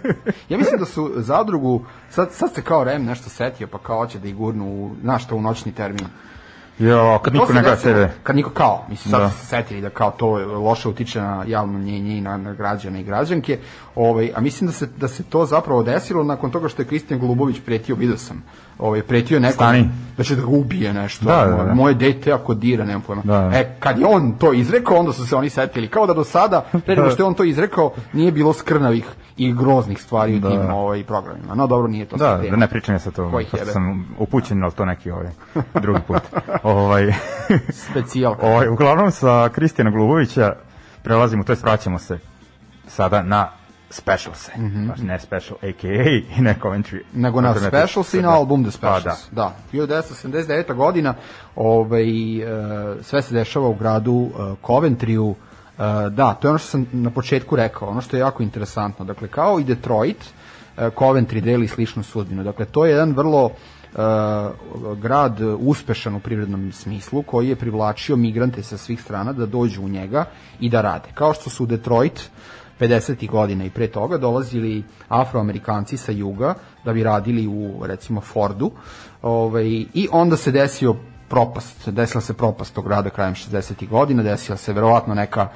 [0.48, 4.18] Ja mislim da su zadrugu, sad, sad se kao Rem nešto setio, pa kao hoće
[4.18, 6.06] da ih gurnu u, znaš što, u noćni termin.
[6.78, 8.12] Jo, kad niko To ne gleda TV.
[8.22, 9.30] Kad niko kao, mislim, sad Da.
[9.30, 10.26] se setili da kao to
[10.60, 13.58] loše utiče na javno mnjenje i na, na građane i građanke,
[13.94, 17.20] ovaj, a mislim da se, da se to zapravo desilo nakon toga što je Kristijan
[17.20, 18.42] Golubović pretio, vidio sam,
[18.78, 19.88] ovaj, pretio nekom Stani.
[20.16, 21.74] da će da ga ubije nešto, Da, da, da.
[21.74, 23.22] moje dete ako dira, nemam pojma.
[23.24, 23.58] Da, da.
[23.58, 26.60] E, kad je on to izrekao, onda su se oni setili, kao da do sada,
[26.86, 29.04] pre nego što je on to izrekao, nije bilo skrnavih
[29.36, 30.50] i groznih stvari u Da.
[30.50, 31.54] tim ovaj, programima.
[31.54, 34.72] No dobro, nije to Da, da ne pričam ja sa to, pošto sam upućen, ali
[34.72, 35.26] to neki ovaj,
[35.74, 36.22] drugi put.
[36.62, 37.12] ovaj,
[37.90, 38.34] Specijal.
[38.42, 40.52] ovaj, uglavnom sa Kristijana Glubovića
[41.02, 42.18] prelazimo, to jest vraćamo se
[42.86, 43.48] sada na
[43.92, 44.52] specialse.
[44.56, 45.04] Mm -hmm.
[45.04, 46.38] ne special, a.k.a.
[46.38, 47.00] i ne Coventry.
[47.14, 47.54] nego na.
[47.54, 49.28] Specials i na album The Specials.
[49.28, 49.54] Pa, da.
[49.72, 49.78] da.
[49.78, 50.74] 1979.
[50.74, 51.14] godina
[51.56, 55.34] ovaj, e, sve se dešava u gradu e, Coventryu.
[55.78, 59.04] E, da, to je ono što sam na početku rekao, ono što je jako interesantno.
[59.04, 60.24] Dakle, kao i Detroit,
[60.76, 62.44] e, Coventry deli sličnu sudbinu.
[62.44, 63.98] Dakle, to je jedan vrlo e,
[64.96, 69.88] grad uspešan u privrednom smislu koji je privlačio migrante sa svih strana da dođu u
[69.88, 70.24] njega
[70.60, 71.08] i da rade.
[71.14, 72.30] Kao što su Detroit
[72.82, 73.30] 50.
[73.30, 78.70] godina i pre toga dolazili afroamerikanci sa juga da bi radili u recimo Fordu
[79.22, 80.96] ovaj, i onda se desio
[81.28, 83.88] propast, desila se propast tog grada krajem 60.
[83.88, 85.48] godina, desila se verovatno neka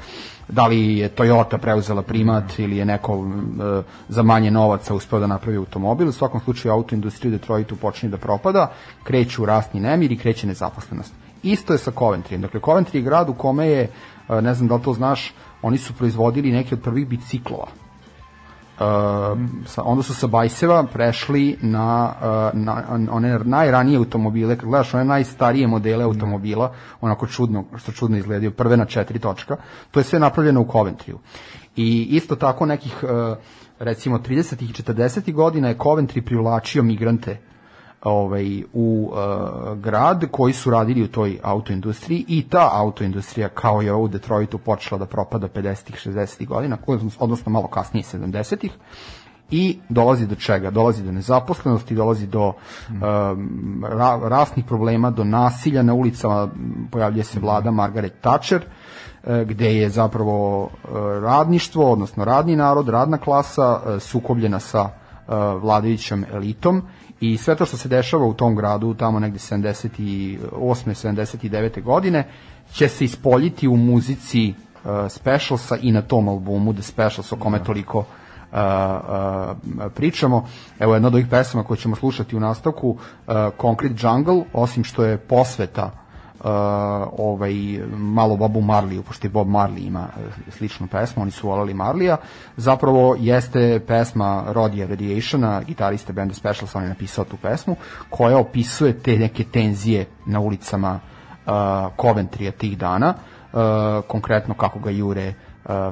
[0.48, 5.26] da li je Toyota preuzela primat ili je neko e, za manje novaca uspeo da
[5.26, 6.08] napravi automobil.
[6.08, 8.72] U svakom slučaju autoindustrija u Detroitu počinje da propada,
[9.04, 11.12] kreću rastni nemir i kreće nezaposlenost.
[11.42, 12.40] Isto je sa Coventryjem.
[12.40, 13.90] Dakle, Coventry je grad u kome je,
[14.28, 15.34] e, ne znam da li to znaš,
[15.66, 17.66] oni su proizvodili neke od prvih biciklova.
[17.66, 18.84] Uh,
[19.66, 22.12] sa, onda su sa bajseva prešli na,
[22.52, 28.16] uh, na one najranije automobile, kad gledaš one najstarije modele automobila, onako čudno, što čudno
[28.16, 29.56] izgledaju, prve na četiri točka,
[29.90, 31.16] to je sve napravljeno u Coventryu.
[31.76, 33.36] I isto tako nekih, uh,
[33.78, 34.62] recimo 30.
[34.62, 35.32] i 40.
[35.32, 37.40] godina je Coventry privlačio migrante
[38.02, 43.94] ovaj, u uh, grad koji su radili u toj autoindustriji i ta autoindustrija kao je
[43.94, 46.76] u Detroitu počela da propada 50-ih, 60-ih godina,
[47.18, 48.72] odnosno malo kasnije 70-ih
[49.50, 50.70] i dolazi do čega?
[50.70, 52.52] Dolazi do nezaposlenosti, dolazi do
[52.88, 56.48] um, ra, rasnih problema, do nasilja na ulicama,
[56.90, 58.62] pojavljuje se vlada Margaret Thatcher,
[59.24, 60.70] e, gde je zapravo
[61.22, 64.90] radništvo, odnosno radni narod, radna klasa sukobljena sa
[65.60, 66.82] vladajućom elitom
[67.20, 70.38] i sve to što se dešava u tom gradu tamo negde 78.
[70.52, 71.82] 79.
[71.82, 72.28] godine
[72.72, 77.64] će se ispoljiti u muzici uh, Specialsa i na tom albumu The Specials o kome
[77.64, 78.04] toliko uh,
[78.52, 80.48] uh, pričamo.
[80.78, 85.04] Evo jedna od ovih pesama koje ćemo slušati u nastavku uh, Concrete Jungle, osim što
[85.04, 86.05] je posveta
[86.40, 86.46] uh,
[87.18, 87.54] ovaj
[87.96, 92.16] malo Bobu Marliju, pošto i Bob Marley ima uh, sličnu pesmu, oni su volali Marlija,
[92.56, 97.76] zapravo jeste pesma Rodija Radiationa, gitariste benda Specials, on je napisao tu pesmu,
[98.10, 101.00] koja opisuje te neke tenzije na ulicama
[101.46, 101.52] uh,
[102.00, 103.14] Coventrya tih dana,
[103.52, 103.60] uh,
[104.08, 105.45] konkretno kako ga jure uh,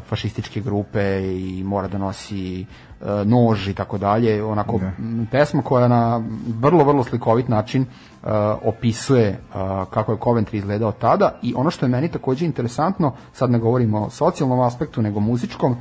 [0.09, 2.67] fašističke grupe i mora da nosi
[3.01, 6.23] uh, nož i tako dalje, onako m, pesma koja na
[6.61, 8.29] vrlo, vrlo slikovit način uh,
[8.63, 9.55] opisuje uh,
[9.91, 14.01] kako je Coventry izgledao tada i ono što je meni takođe interesantno, sad ne govorimo
[14.01, 15.77] o socijalnom aspektu, nego muzičkom,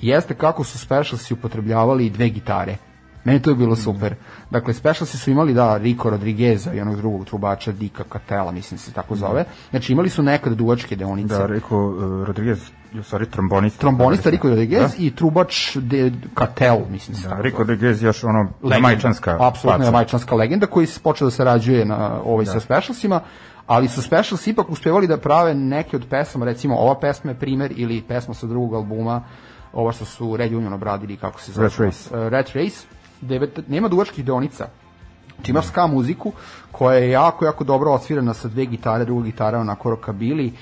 [0.00, 2.76] jeste kako su Specialsi upotrebljavali dve gitare.
[3.24, 4.14] Meni to je bilo super.
[4.50, 8.92] Dakle, Specialsi su imali, da, Rico Rodrigueza i onog drugog trubača, Dika Catela, mislim se
[8.92, 9.44] tako zove.
[9.70, 11.34] Znači, imali su nekad duvačke deonice.
[11.34, 13.80] Da, rekao uh, Rodriguez, u stvari trombonista.
[13.80, 17.58] Trombonista Rico Rodriguez i trubač de Catel, mislim Da, Rico.
[17.58, 18.74] Rodriguez još ono Legenda.
[18.74, 23.20] jamajčanska Apsolutno jamajčanska legenda koji se počeo da sarađuje na ovaj sa specialsima,
[23.66, 27.72] ali su specials ipak uspevali da prave neke od pesama, recimo ova pesma je primer
[27.76, 29.22] ili pesma sa drugog albuma,
[29.72, 31.68] ova što su Red Union obradili, kako se zove?
[31.68, 32.16] Rat Race.
[32.16, 32.86] Uh, Rat Race,
[33.20, 34.68] devet, nema duvačkih deonica,
[35.44, 36.32] Znači ska muziku
[36.72, 40.52] koja je jako, jako dobro osvirana sa dve gitare, druga gitara onako rokabili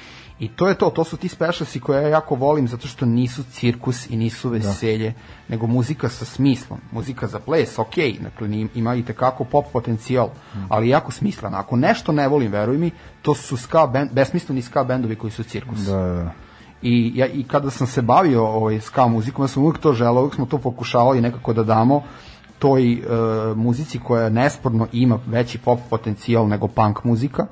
[0.40, 3.42] i to je to, to su ti specialsi koje ja jako volim zato što nisu
[3.53, 5.14] cirkus i nisu veselje,
[5.48, 10.29] nego muzika sa smislom, muzika za ples, ok, dakle ima i tekako pop potencijal,
[10.68, 11.59] ali jako smislena.
[11.59, 12.90] Ako nešto ne volim, veruj mi,
[13.22, 15.79] to su ska band, besmisleni ska bendovi koji su cirkus.
[15.79, 16.33] Da, da, da.
[16.83, 20.20] I, ja, I kada sam se bavio ovaj, ska muzikom, ja sam uvijek to želeo,
[20.20, 22.03] uvijek smo to pokušavali nekako da damo
[22.59, 22.98] toj e,
[23.57, 27.46] muzici koja nesporno ima veći pop potencijal nego punk muzika,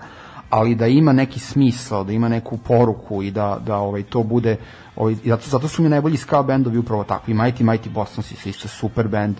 [0.51, 4.57] ali da ima neki smisao, da ima neku poruku i da, da ovaj, to bude,
[4.97, 8.69] ovaj, zato, zato su mi najbolji ska bendovi upravo takvi, Mighty Mighty Bostonsi su isto
[8.69, 9.37] super band,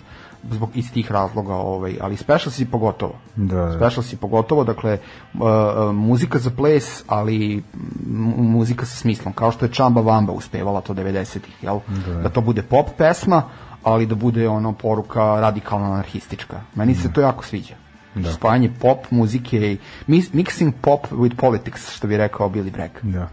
[0.51, 3.13] zbog istih razloga, ovaj, ali Specialsi pogotovo.
[3.35, 3.71] Da, da.
[3.77, 4.97] Specialsi pogotovo, dakle,
[5.33, 7.63] uh, uh, muzika za ples, ali
[8.37, 11.79] muzika sa smislom, kao što je Čamba Vamba uspevala to 90-ih, jel?
[12.23, 12.29] Da.
[12.29, 13.43] to bude pop pesma,
[13.83, 16.61] ali da bude ono poruka radikalno anarhistička.
[16.75, 17.88] Meni se to jako sviđa.
[18.23, 18.31] Da.
[18.31, 19.77] Spajanje pop muzike i
[20.07, 22.91] mixing pop with politics, što bi rekao Billy Bragg.
[23.01, 23.29] Da.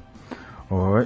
[0.71, 1.05] Ovaj.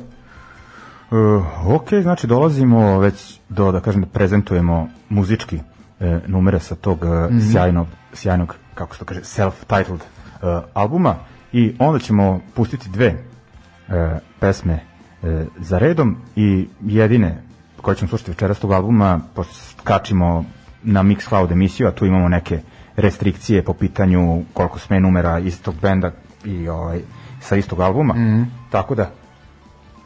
[1.10, 5.58] Uh, ok, znači dolazimo već do, da kažem, da prezentujemo muzički
[6.00, 7.52] e, numere sa tog mm Mhm.
[7.52, 11.16] sjajnog, sjajnog, kako se to kaže, self-titled e, albuma
[11.52, 14.80] i onda ćemo pustiti dve e, pesme
[15.22, 17.42] e, za redom i jedine
[17.82, 20.44] koje ćemo slušati večeras tog albuma, pošto kačimo
[20.82, 22.60] na Mixcloud emisiju, a tu imamo neke
[22.96, 26.10] restrikcije po pitanju koliko sme numera istog benda
[26.44, 27.00] i ovaj,
[27.40, 28.14] sa istog albuma.
[28.14, 28.42] Mhm.
[28.70, 29.10] Tako da,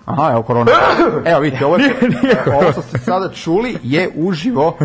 [0.05, 0.70] Aha, evo korona.
[1.31, 1.94] Evo vidite, ovo, je,
[2.47, 4.79] ovo što ste sada čuli je uživo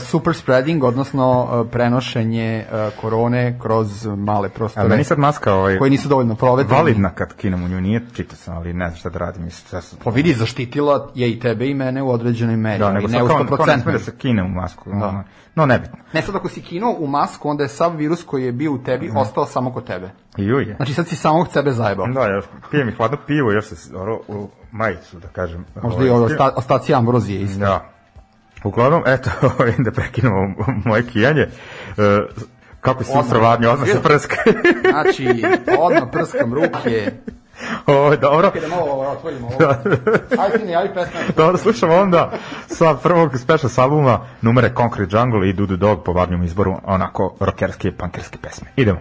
[0.00, 5.78] super spreading, odnosno uh, prenošenje uh, korone kroz male ali prostore meni sad maska ovaj,
[5.78, 6.78] koji nisu dovoljno provetreni.
[6.78, 9.50] validna kad kinem u nju, nije čitao sam, ali ne znam šta da radim.
[9.50, 12.94] Sad sam- Pa vidi, zaštitila je i tebe i mene u određenoj meri, da, ali
[12.94, 13.82] nego ne sad kao, kao ne 100%.
[13.82, 14.90] sme da se kine u masku.
[14.90, 15.08] Da.
[15.08, 15.98] ono, No, nebitno.
[16.12, 18.78] Ne sad ako si kinuo u masku, onda je sav virus koji je bio u
[18.78, 20.10] tebi ostao samo kod tebe.
[20.36, 20.74] I je.
[20.76, 22.06] Znači sad si samog sebe zajebao.
[22.06, 25.64] Da, ja pijem i hladno pivo, još se oro, u majicu, da kažem.
[25.82, 27.58] Možda i ovaj, osta, ostaci ambrozije isto.
[27.60, 27.91] Da.
[28.64, 29.30] Uglavnom, eto,
[29.84, 31.42] da prekinemo moje kijanje.
[31.42, 31.48] E,
[32.80, 33.58] kako si Odmah.
[33.72, 34.36] odmah se prska.
[34.90, 35.44] Znači,
[35.78, 37.12] odmah prskam ruke.
[37.86, 38.52] Ovo, dobro.
[38.60, 39.74] Da malo otvorimo ovo.
[40.42, 41.20] Ajde ti ne javi pesma.
[41.36, 42.32] Dobro, slušamo onda
[42.66, 47.36] sa prvog special s albuma numere Concrete Jungle i Dudu Dog po varnjom izboru onako
[47.40, 48.68] rockerske, punkerske pesme.
[48.76, 48.98] Idemo.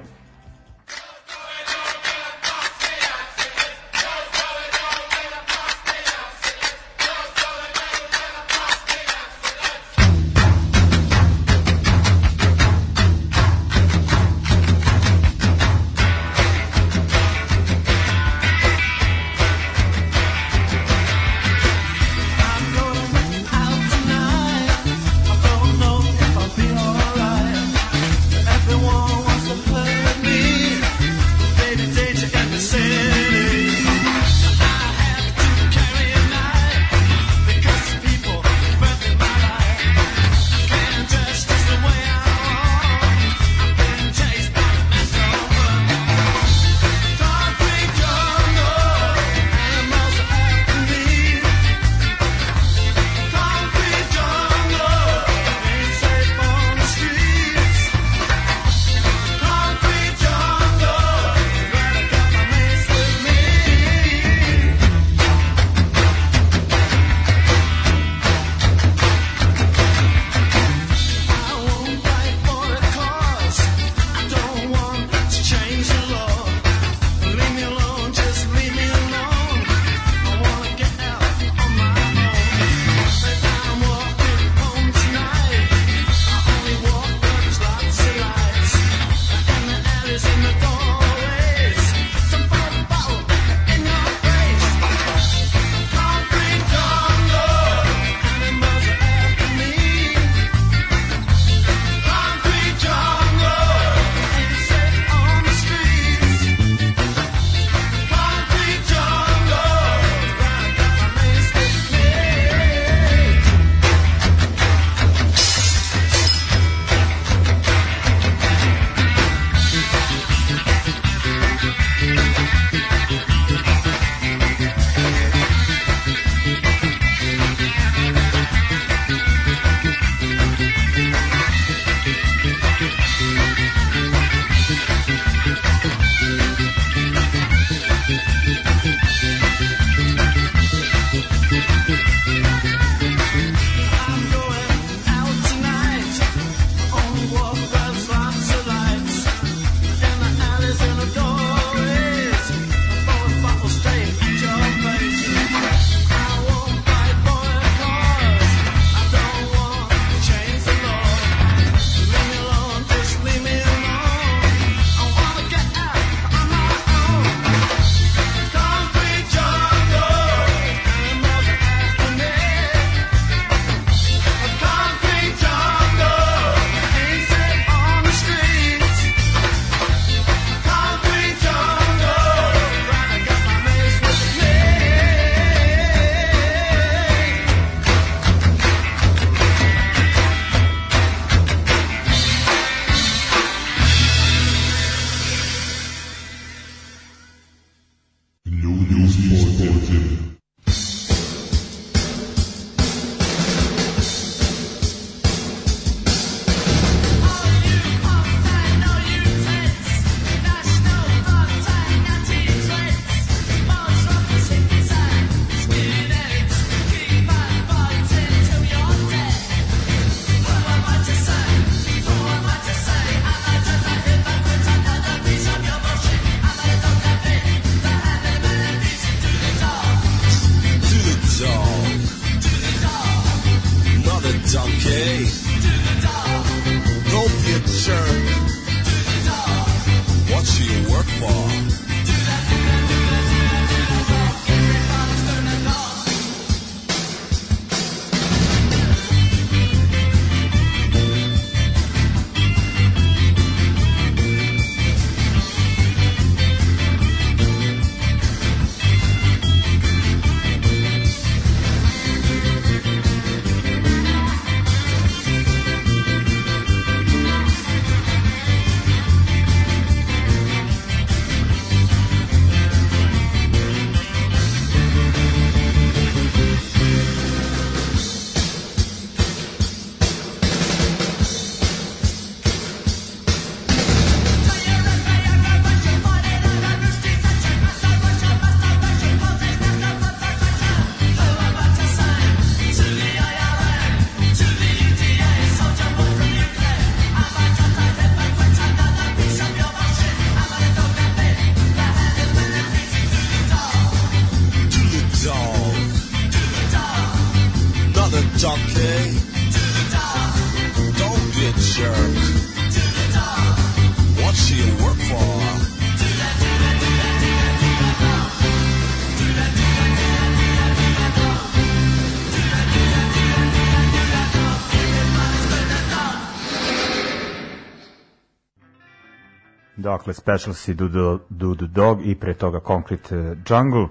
[329.78, 333.88] Dakle, Specialsi do the, do the Dog i pre toga Concrete eh, Jungle.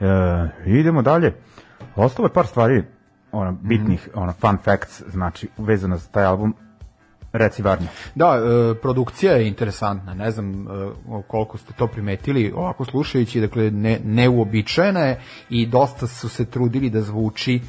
[0.00, 1.34] E, idemo dalje.
[1.96, 2.84] Ostalo je par stvari
[3.32, 6.54] ona, bitnih, ona, fun facts, znači, vezano za taj album.
[7.32, 7.86] Reci Varnja.
[8.14, 10.66] Da, e, produkcija je interesantna, ne znam e,
[11.26, 15.20] koliko ste to primetili, ovako slušajući, dakle, ne, neuobičajena je
[15.50, 17.60] i dosta su se trudili da zvuči e,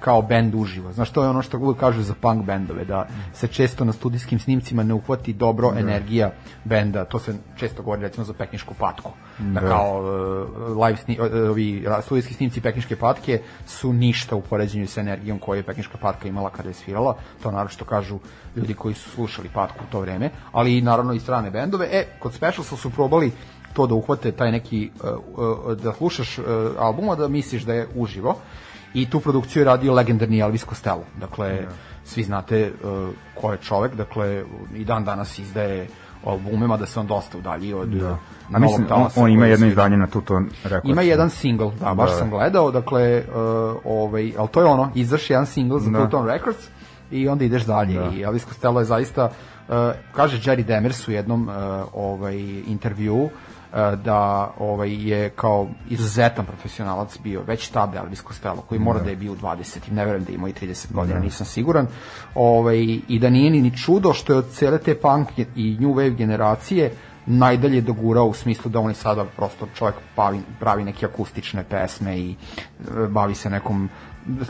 [0.00, 0.92] kao bend uživo.
[0.92, 4.38] Znaš, to je ono što uvijek kažu za punk bendove, da se često na studijskim
[4.38, 6.32] snimcima ne uhvati dobro energija
[6.64, 9.10] benda, to se često govori recimo za peknišku patku.
[9.38, 14.86] Da, kao e, live sni, e, ovi studijski snimci pekniške patke su ništa u poređenju
[14.86, 18.18] sa energijom koju je pekniška patka imala kada je svirala, to naravno što kažu
[18.56, 21.88] ljudi koji su slušali patku u to vreme, ali i naravno i strane bendove.
[21.92, 23.32] E, kod Specialsa su probali
[23.72, 25.10] to da uhvate taj neki uh,
[25.66, 26.44] uh, da slušaš uh,
[26.78, 28.36] albuma da misliš da je uživo
[28.94, 31.66] i tu produkciju je radio legendarni Elvis Costello dakle
[32.04, 35.86] svi znate uh, ko je čovek dakle i dan danas izdaje
[36.24, 38.18] albume mada se on dosta udalji od da.
[38.52, 40.90] A mislim, on, on ima jedno izdanje na Tuton Records.
[40.90, 42.16] Ima jedan single, da, baš Da.
[42.16, 45.98] sam gledao, dakle, uh, ovaj, ali to je ono, izaš jedan single za Da.
[45.98, 46.68] Pluton Records
[47.10, 47.94] i onda ideš dalje.
[47.94, 48.10] Da.
[48.14, 49.74] I Elvis Costello je zaista, uh,
[50.12, 51.54] kaže Jerry Demers u jednom uh,
[51.92, 52.36] ovaj,
[52.66, 53.30] intervju, uh,
[54.04, 59.10] da ovaj je kao izuzetan profesionalac bio već tada Elvis Costello koji mora da.
[59.10, 61.86] je bio u 20 ne verujem da je imao i 30 godina nisam siguran.
[62.34, 65.94] Ovaj i da nije ni ni čudo što je od cele te punk i new
[65.94, 66.92] wave generacije
[67.26, 72.18] najdalje dogurao u smislu da on je sada prosto čovjek pravi, pravi neke akustične pesme
[72.18, 72.34] i e,
[73.08, 73.88] bavi se nekom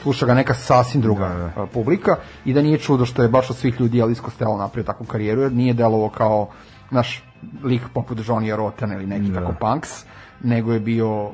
[0.03, 2.17] sluša ga neka sasvim druga e, publika.
[2.45, 5.41] I da nije čudo što je baš od svih ljudi Elvis Costello napravio takvu karijeru
[5.41, 6.49] jer nije delovo kao
[6.91, 7.25] naš
[7.65, 10.05] lik poput Johnny Rotten ili neki tako punks
[10.43, 11.33] nego je bio uh,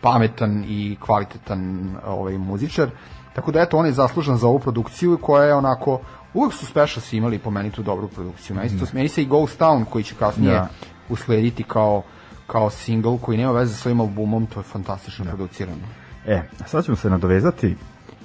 [0.00, 2.90] pametan i kvalitetan ovaj muzičar
[3.34, 6.00] tako da eto on je zaslužan za ovu produkciju koja je onako
[6.34, 9.26] uvek su Specials imali po meni tu dobru produkciju meni, se to, meni se i
[9.26, 10.68] Ghost Town koji će kasnije Da.
[11.08, 12.02] uslediti kao
[12.46, 15.78] kao single koji nema veze sa ovim albumom, to je fantastično producirano.
[16.26, 17.76] E, a sad ćemo se nadovezati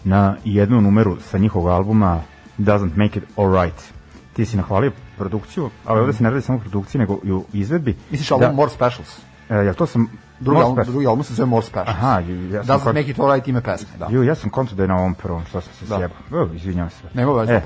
[0.04, 2.22] na jednu numeru sa njihovog albuma
[2.58, 3.94] Doesn't Make It Alright.
[4.34, 4.92] Ti si nahvalio
[5.22, 7.96] produkciju, ali ovde se ne radi samo o produkciji, nego i u izvedbi.
[8.12, 9.20] Misliš album More Specials?
[9.50, 10.08] E, jel to sam...
[10.40, 11.90] Drugi album, drugi album se zove More Specials.
[11.90, 14.08] Aha, ju- ja sam Doesn't kod- Make It Alright ime pesme, da.
[14.10, 15.98] Ju, ja sam konto da je na ovom prvom, što sam se Da.
[15.98, 16.44] sjebao.
[16.44, 16.98] O, izvinjavam se.
[17.14, 17.62] Nema veze, E.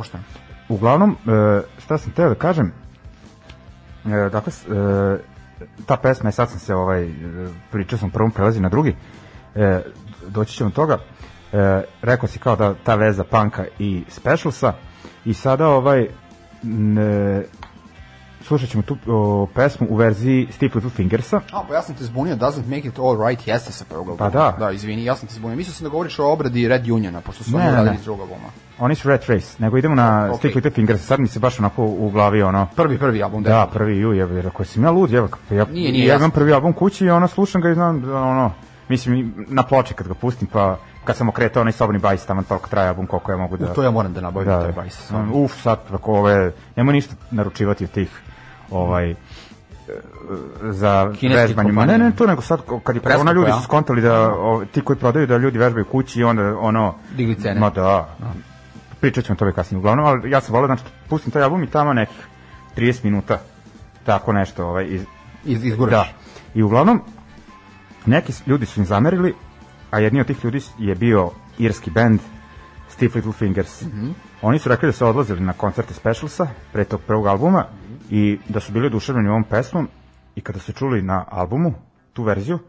[0.69, 2.71] Uglavnom, e, šta sam teo da kažem,
[4.05, 5.17] e, dakle, e,
[5.85, 7.11] ta pesma, sad sam se ovaj, e,
[7.71, 8.95] pričao sam prvom prelazi na drugi,
[9.55, 9.81] e,
[10.27, 10.97] doći ćemo toga,
[11.53, 14.73] e, rekao si kao da ta veza panka i specialsa
[15.25, 16.07] i sada ovaj
[16.65, 17.43] ne,
[18.41, 22.03] slušat ćemo tu o, pesmu u verziji Steve Little Fingersa A, pa ja sam te
[22.03, 24.29] zbunio, Doesn't Make It All Right, jeste sa prvog albuma.
[24.31, 24.55] Pa da.
[24.65, 25.57] Da, izvini, ja sam te zbunio.
[25.57, 28.21] Mislio sam da govoriš o obradi Red Uniona, pošto su Ne, oni radili iz drugog
[28.21, 28.47] albuma.
[28.79, 30.37] oni su Red Race, nego idemo na Ok.
[30.37, 33.43] Steve Little Fingersa sad mi se baš onako u glavi ono Prvi, prvi album.
[33.43, 33.73] Da, definitivno.
[33.79, 36.31] prvi ju, je, jer ako sam ja lud, je, pa ja, Nije, nije, ja imam
[36.31, 38.51] prvi album kući i ono, slušam ga i znam, da, ono,
[38.89, 42.69] mislim, na ploče kad ga pustim, pa kad sam okretao onaj sobni bajs, tamo toliko
[42.69, 43.73] traje album koliko ja mogu da...
[43.73, 45.11] To ja moram da nabavim, da, taj bajs.
[45.11, 48.21] um, uf, sad, ako ove, nemoj ništa naručivati od tih,
[48.71, 49.15] ovaj,
[50.61, 51.71] za Kineske vežbanje.
[51.71, 53.57] Ma ne, ne, to nego sad kad je Preskupo, korona ljudi ja?
[53.57, 57.35] su skontali da o, ti koji prodaju da ljudi vežbaju kući i onda ono Digli
[57.35, 57.59] cene.
[57.59, 58.15] Ma da.
[58.99, 59.79] Pričat ćemo o tome kasnije.
[59.79, 62.27] Uglavnom, ali ja sam volio, znači, pustim taj album i tamo nekih
[62.77, 63.39] 30 minuta
[64.05, 65.05] tako nešto ovaj, iz,
[65.45, 66.07] Iz, izguraš.
[66.07, 66.13] Da.
[66.59, 67.01] I uglavnom,
[68.05, 69.33] neki ljudi su im zamerili,
[69.95, 71.29] a jedni od tih ljudi je bio
[71.59, 72.19] irski band
[72.89, 73.83] Steve Little Fingers.
[74.41, 77.65] Oni su rekli da su odlazili na koncerte Specialsa pre tog prvog albuma
[78.09, 79.87] i da su bili oduševljeni ovom pesmom
[80.35, 81.73] i kada su čuli na albumu
[82.13, 82.59] tu verziju,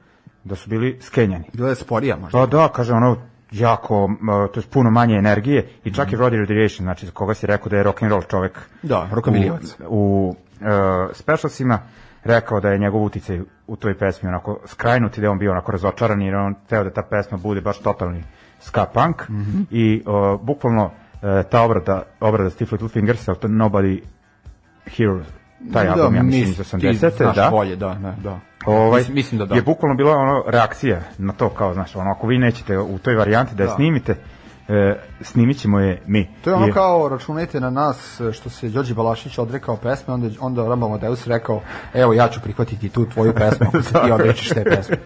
[0.44, 1.44] da su bili skenjani.
[1.52, 2.38] Bilo je sporija možda.
[2.38, 3.16] Pa da, kaže ono
[3.52, 4.10] jako,
[4.54, 7.68] to je puno manje energije i čak i Roddy Radiation, znači za koga si rekao
[7.68, 9.08] da je rock and roll čovek Da,
[9.88, 10.66] u, u uh,
[11.12, 11.78] specialsima
[12.26, 15.50] rekao da je njegov uticaj u toj pesmi onako skrajnut i da je on bio
[15.50, 18.22] onako razočaran jer on teo da ta pesma bude baš totalni
[18.60, 19.22] ska punk
[19.70, 24.00] i uh, bukvalno uh, ta obrada, obrada Steve Little Fingersa, to Nobody
[24.96, 25.20] Here,
[25.72, 26.80] taj album, ja mislim, iz 80.
[26.80, 27.48] Ti znaš da.
[27.50, 28.40] bolje, da, da, da.
[28.66, 29.54] Ovaj, mislim, mislim da da.
[29.54, 33.14] Je bukvalno bila ono reakcija na to kao, znaš, ono, ako vi nećete u toj
[33.14, 33.74] varijanti da je Da.
[33.74, 34.16] snimite,
[34.68, 36.28] e, snimit ćemo je mi.
[36.44, 37.96] To je ono I- kao računajte na nas
[38.32, 41.60] što se Đorđe Balašić odrekao pesme, onda, onda Ramba Amadeus rekao,
[41.94, 43.66] evo ja ću prihvatiti tu tvoju pesmu
[44.02, 44.96] ti odrećeš te pesme.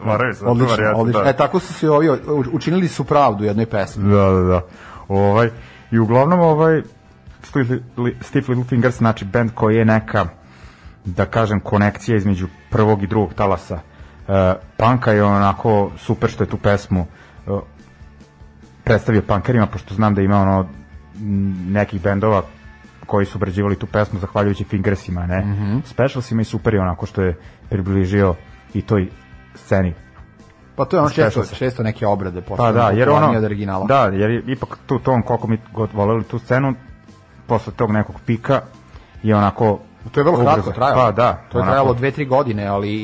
[0.00, 1.22] Moraju se tu Odlično, varijantu, odlično.
[1.22, 1.30] da.
[1.30, 2.08] E, tako su se ovi,
[2.52, 4.10] učinili su pravdu jednoj pesmi.
[4.10, 4.60] Da, da, da.
[5.08, 5.50] Ovaj,
[5.90, 6.82] I uglavnom, ovaj,
[7.42, 10.26] Steve, Li- Steve Little Fingers, znači band koji je neka,
[11.04, 13.78] da kažem, konekcija između prvog i drugog talasa
[14.28, 17.06] e, panka je onako super što je tu pesmu
[17.46, 17.50] e,
[18.84, 20.68] predstavio pankerima, pošto znam da ima ono
[21.68, 22.42] nekih bendova
[23.06, 25.40] koji su obrađivali tu pesmu zahvaljujući Fingersima, ne?
[25.40, 25.78] Mhm.
[25.84, 28.34] Specialsima i super je onako što je približio
[28.74, 29.08] i toj
[29.54, 29.94] sceni
[30.76, 33.86] Pa to je ono često, često neke obrade Pa postane da, jer ono, od originala.
[33.86, 36.74] da, jer je ipak tu ton, koliko mi god voleli tu scenu,
[37.46, 38.60] posle tog nekog pika
[39.22, 39.78] je onako
[40.12, 40.96] To je vrlo kratko trajalo.
[40.96, 41.32] Pa da.
[41.32, 42.94] To je onako- trajalo dve, tri godine, ali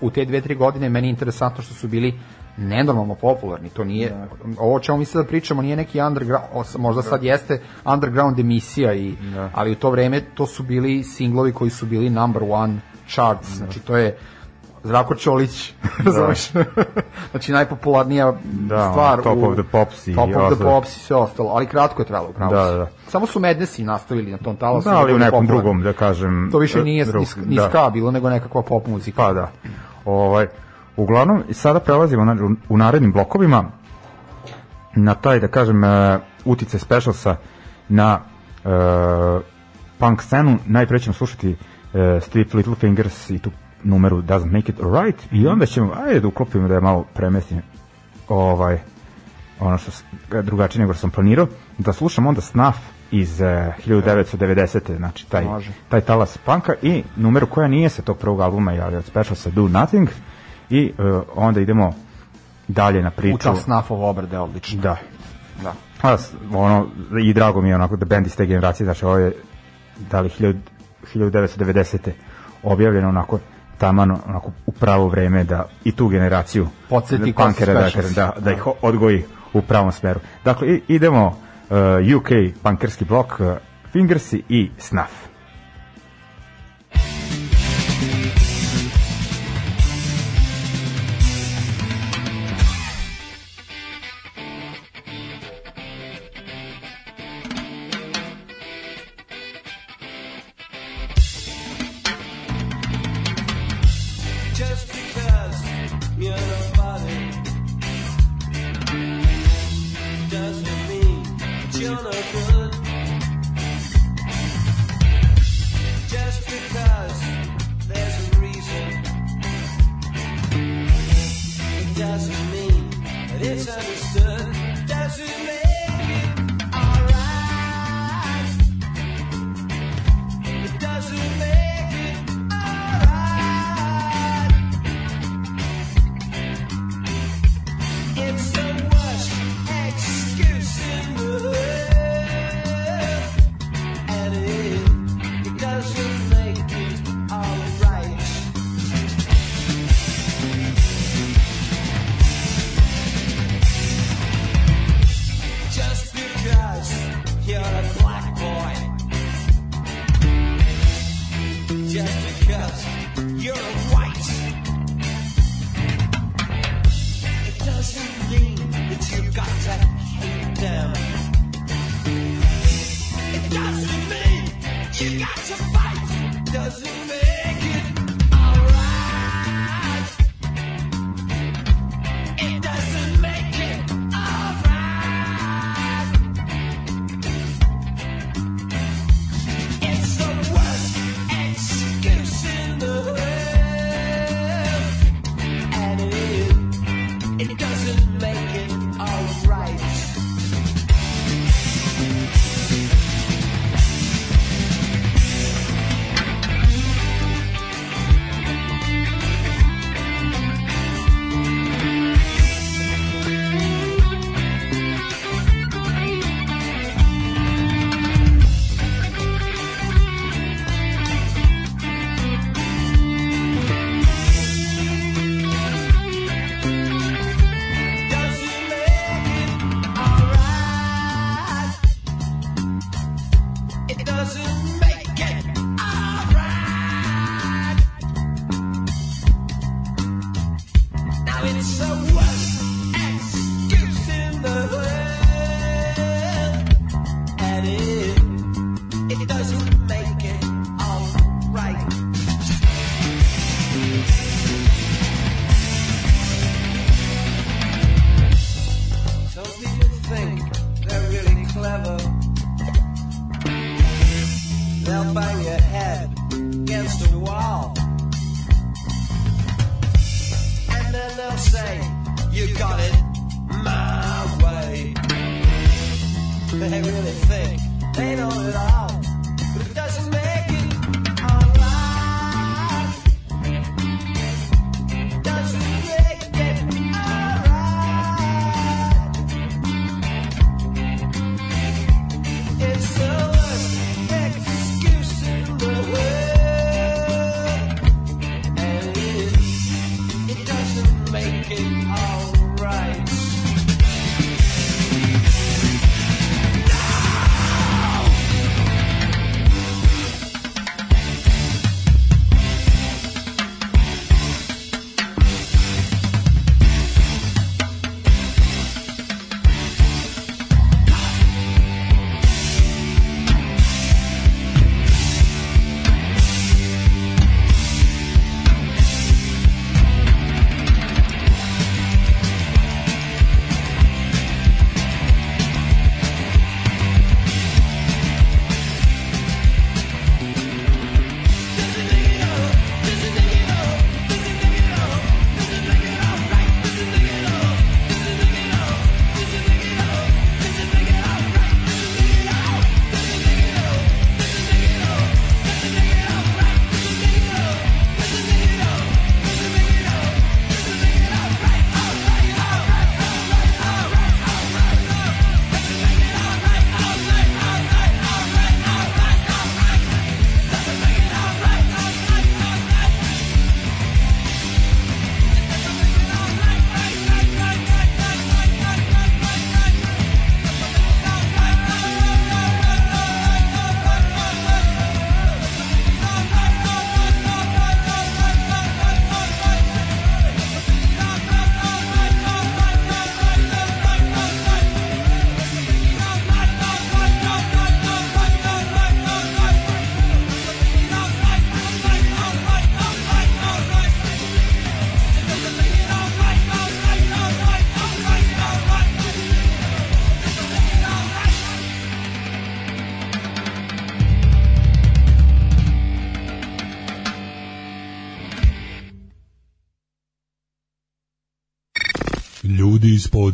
[0.00, 2.18] u te dve, tri godine meni je interesantno što su bili
[2.58, 3.68] nenormalno popularni.
[3.68, 4.26] To nije,
[4.58, 6.44] ovo o čemu mi sada pričamo nije neki underground,
[6.78, 9.14] možda sad jeste underground emisija, i,
[9.54, 13.48] ali u to vreme to su bili singlovi koji su bili number one charts.
[13.56, 14.16] Znači to je
[14.84, 15.72] Zdravko Čolić,
[16.06, 16.50] razumeš?
[17.30, 20.64] znači najpopularnija Da, stvar Top u, of the Pops i Top of the.
[20.64, 22.88] Pops i sve ostalo, ali kratko je trajalo, upravo Da, da, da.
[23.08, 24.88] Samo su Madnessi nastavili na tom talasu.
[24.88, 25.62] Da, ali u nekom popularni.
[25.62, 26.48] drugom, da kažem...
[26.52, 27.68] To više nije drug- ni, da.
[27.68, 29.16] ska bilo, nego nekakva pop muzika.
[29.22, 29.50] Pa da.
[30.04, 30.46] Ovaj,
[30.98, 32.36] uglavnom, i sada prelazimo na,
[32.68, 33.64] u narednim blokovima
[34.96, 35.90] na taj, da kažem, uh,
[36.44, 37.36] utice specialsa
[37.88, 38.20] na
[38.64, 39.42] uh,
[39.98, 40.58] punk scenu.
[40.66, 43.50] Najpre ćemo slušati uh, Steve Little Fingers i tu
[43.84, 47.62] numeru Doesn't Make It Alright i onda ćemo, ajde da uklopimo da je malo premestim
[48.28, 48.78] ovaj,
[49.60, 49.90] ono što
[50.42, 51.46] drugačije nego što sam planirao,
[51.78, 52.78] da slušam onda Snuff
[53.10, 53.46] iz uh,
[53.86, 54.96] 1990.
[54.96, 55.70] Znači taj, Može.
[55.88, 59.50] taj talas panka i numeru koja nije sa tog prvog albuma, ali od Special sa
[59.50, 60.08] Do Nothing
[60.70, 61.92] i uh, onda idemo
[62.68, 63.34] dalje na priču.
[63.34, 64.82] U ta snafov obrade, odlično.
[64.82, 64.96] Da.
[65.62, 65.72] Da.
[66.02, 66.16] A,
[66.54, 66.86] ono,
[67.22, 69.32] i drago mi je onako da bend iz te generacije, znači ovo je
[70.10, 70.54] da li 1000
[71.14, 72.10] 1990.
[72.62, 73.38] objavljeno onako
[73.78, 78.66] taman onako u pravo vreme da i tu generaciju Podsjeti punkera da, da, da ih
[78.82, 80.20] odgoji u pravom smeru.
[80.44, 81.76] Dakle, idemo uh,
[82.16, 82.28] UK
[82.62, 83.46] punkerski blok uh,
[83.92, 85.27] Fingersi i Snuff.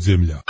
[0.07, 0.44] Ljudi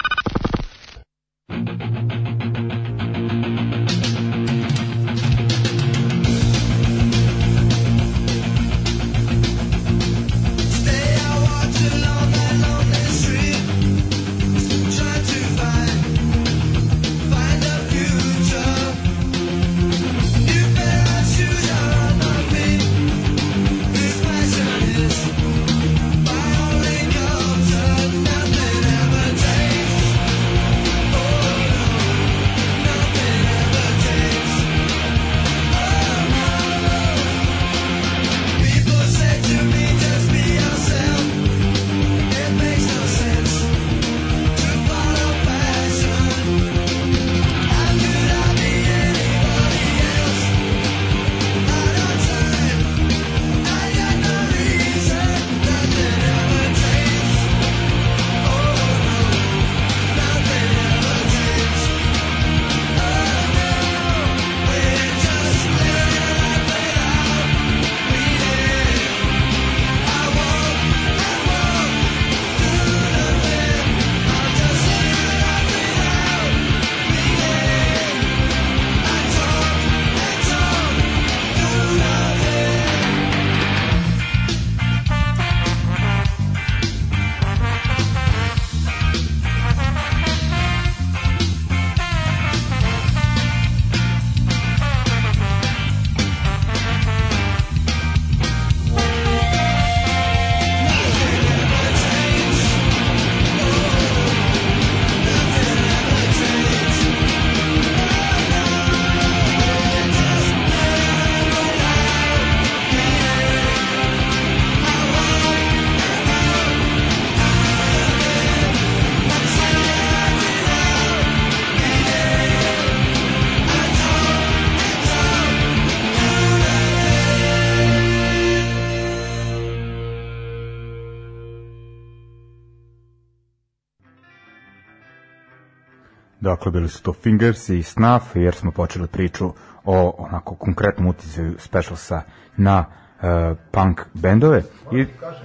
[136.75, 139.53] bili su to Fingers i Snuff, jer smo počeli priču
[139.85, 142.23] o onako konkretnom uticaju Specialsa
[142.57, 144.63] na uh, punk bendove.
[144.93, 145.43] I, kažem,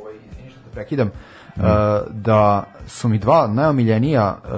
[0.00, 0.14] ovaj,
[0.64, 1.62] te prekidam, uh,
[2.10, 4.50] da su mi dva najomiljenija uh,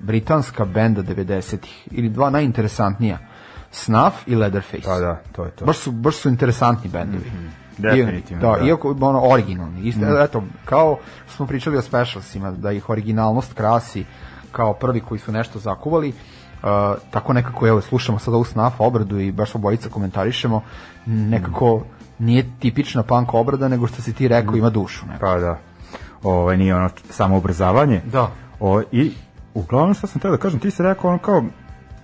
[0.00, 3.18] britanska benda 90-ih, ili dva najinteresantnija,
[3.70, 4.84] Snuff i Leatherface.
[4.84, 5.64] pa da, to je to.
[5.64, 7.30] Baš su, baš su interesantni bendovi.
[7.78, 8.66] Definitivno, Da, da.
[8.66, 9.80] iako ono originalni.
[9.80, 10.98] Isto, eto, kao
[11.28, 14.04] smo pričali o specialsima, da ih originalnost krasi
[14.52, 16.68] kao prvi koji su nešto zakuvali, uh,
[17.10, 20.62] tako nekako, evo, slušamo sada ovu snaf obradu i baš obojica komentarišemo,
[21.06, 21.82] nekako
[22.18, 25.06] nije tipična punk obrada, nego što si ti rekao, ima dušu.
[25.06, 25.20] Neko.
[25.20, 25.58] Pa da.
[26.22, 28.00] Ovaj nije ono samo ubrzavanje.
[28.12, 28.28] Da.
[28.60, 29.12] O, I
[29.54, 31.44] uglavnom što sam teo da kažem, ti si rekao ono kao,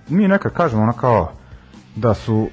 [0.09, 1.31] mi nekad kažemo ono kao
[1.95, 2.49] da su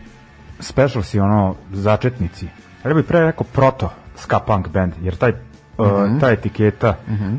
[0.60, 2.48] specialsi ono začetnici.
[2.84, 5.86] Ja bih pre rekao proto ska punk band, jer taj uh,
[6.20, 6.94] ta etiketa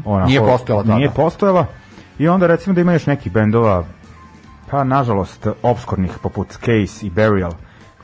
[0.05, 0.27] onako, Mhm.
[0.27, 0.95] Nije postojala tada.
[0.95, 1.65] Nije postojala.
[2.19, 3.83] I onda recimo da ima još nekih bendova
[4.71, 7.51] pa nažalost obskurnih poput Case i Burial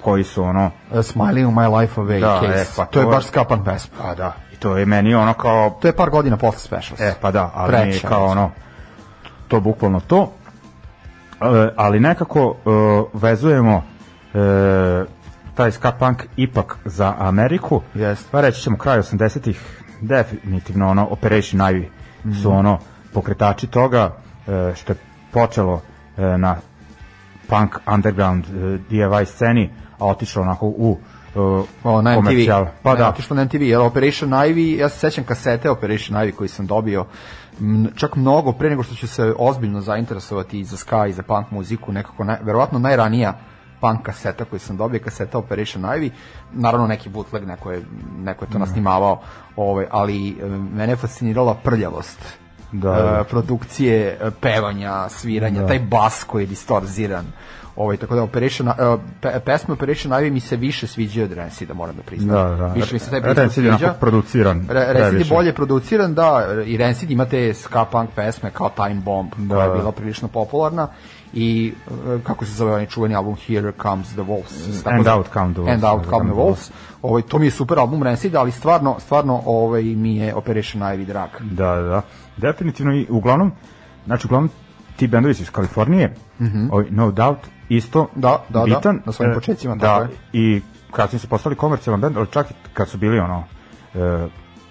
[0.01, 0.71] koji su ono
[1.03, 2.61] Smiling my life away Da, case.
[2.61, 3.97] e, pa to je to- baš ska punk pesma.
[4.01, 6.99] pa da i to je meni ono kao To je par godina posle specials.
[7.01, 8.51] E, pa da, ali Preče, mi je kao ono,
[9.47, 10.31] to bukvalno to.
[11.33, 11.45] E,
[11.75, 12.69] ali nekako e,
[13.13, 13.83] vezujemo
[14.33, 15.03] e,
[15.55, 17.81] taj ska punk ipak za Ameriku.
[17.93, 18.31] Jest.
[18.31, 19.61] Pa reći ćemo kraj 80-ih,
[20.01, 21.85] definitivno ono Operation Ivy
[22.23, 22.57] su Mhm.
[22.57, 22.79] ono
[23.13, 24.11] pokretači toga
[24.47, 24.97] e, što je
[25.31, 25.81] počelo
[26.17, 26.55] e, na
[27.47, 28.49] punk underground e,
[28.89, 30.97] DIY sceni, a otišlo onako u
[31.35, 31.39] e,
[31.83, 32.29] O, na MTV.
[32.83, 36.31] Pa Ne, da, Otišlo na MTV, jer Operation Ivy, ja se sećam kasete Operation Ivy
[36.31, 37.05] koji sam dobio,
[37.59, 41.23] m, čak mnogo pre nego što ću se ozbiljno zainteresovati i za ska i za
[41.23, 43.33] punk muziku, nekako, naj, verovatno najranija
[43.81, 46.09] punk kaseta koju sam dobio, kaseta Operation Ivy,
[46.51, 47.81] naravno neki bootleg, neko je,
[48.17, 49.21] neko je to nasnimavao,
[49.55, 50.37] ovaj, ali
[50.73, 52.42] mene je fascinirala prljavost
[52.73, 53.23] Da, da.
[53.29, 57.25] produkcije, e, pevanja, sviranja, taj bas koji je distorziran.
[57.75, 58.75] Ovaj tako da Operation uh,
[59.21, 62.35] pe, pesme Operation Ivy mi se više sviđaju od Rancida, moram da priznam.
[62.35, 62.73] Da, da.
[62.73, 63.93] Više mi se taj pristup Rancid je sviđa.
[63.93, 69.01] produciran Rancid je bolje produciran, da, i Rancid ima te ska punk pesme kao Time
[69.05, 69.75] Bomb, koja je da.
[69.75, 70.87] bila prilično popularna
[71.33, 74.83] i e, kako se zove onaj čuveni album Here Comes the Wolves.
[74.83, 75.17] Tako And zove.
[75.17, 75.73] Out Come the Wolves.
[75.73, 76.71] And Out Come the Wolves.
[77.01, 81.05] Ovaj, to mi je super album Rancid, ali stvarno, stvarno ovaj, mi je Operation Ivy
[81.05, 81.29] drag.
[81.41, 82.01] Da, da, da.
[82.37, 83.51] Definitivno i uglavnom,
[84.05, 84.49] znači uglavnom
[84.95, 86.15] ti bendovi iz Kalifornije,
[86.71, 88.07] ovaj, No Doubt, isto.
[88.15, 89.01] Da, da, da, bitan.
[89.05, 90.09] na svojim e, početcima, da, je.
[90.33, 90.61] i
[90.91, 93.43] kasnije su postali komercijalan bend, ali čak i kad su bili ono,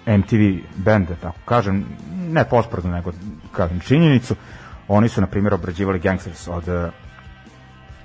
[0.05, 1.85] e, MTV band, da tako kažem,
[2.29, 3.11] ne posporedno, nego
[3.51, 4.35] kažem činjenicu,
[4.87, 6.71] oni su, na primjer, obrađivali Gangsters od e,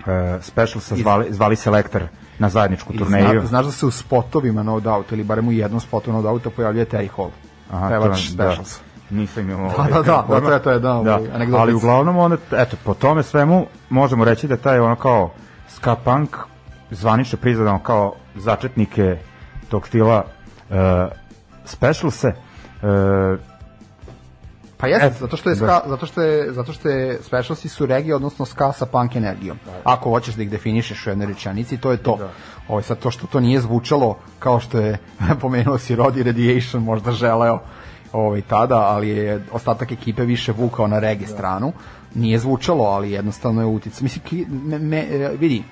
[0.07, 2.03] e, Specialsa, zvali, zvali Selector
[2.39, 3.41] na zajedničku turneju.
[3.41, 6.47] Zna, znaš da se u spotovima No Doubt, ili barem u jednom spotu No Doubt
[6.57, 7.31] pojavljuje Terry Hall,
[7.71, 8.81] Aha, pevač to- Specials.
[9.11, 9.73] Da, nisam imao...
[9.77, 11.61] Da, da, da, da, to je- to je, da, ovaj, anegdotica.
[11.61, 15.31] ali uglavnom, onda, eto, po tome svemu možemo reći da taj ono kao
[15.69, 16.37] ska punk
[16.91, 19.17] zvanično priznano kao začetnike
[19.69, 20.25] tog stila
[20.71, 20.77] uh,
[21.65, 23.39] specialse uh,
[24.79, 25.67] Pa jeste, Eto, zato što je da.
[25.67, 29.59] ska, zato što je zato što je specialsi su regija odnosno ska sa punk energijom.
[29.85, 32.19] Ako hoćeš da ih definišeš u jednoj rečenici, to je to.
[32.69, 34.99] Ovo sad to što to nije zvučalo kao što je
[35.43, 37.61] pomenuo si Rodi Radiation možda želeo
[38.13, 41.73] ovaj tada, ali je ostatak ekipe više vukao na reggae stranu.
[42.15, 44.01] Nije zvučalo, ali jednostavno je utic.
[44.01, 45.65] Mislim, ki- me, me, e, vidi,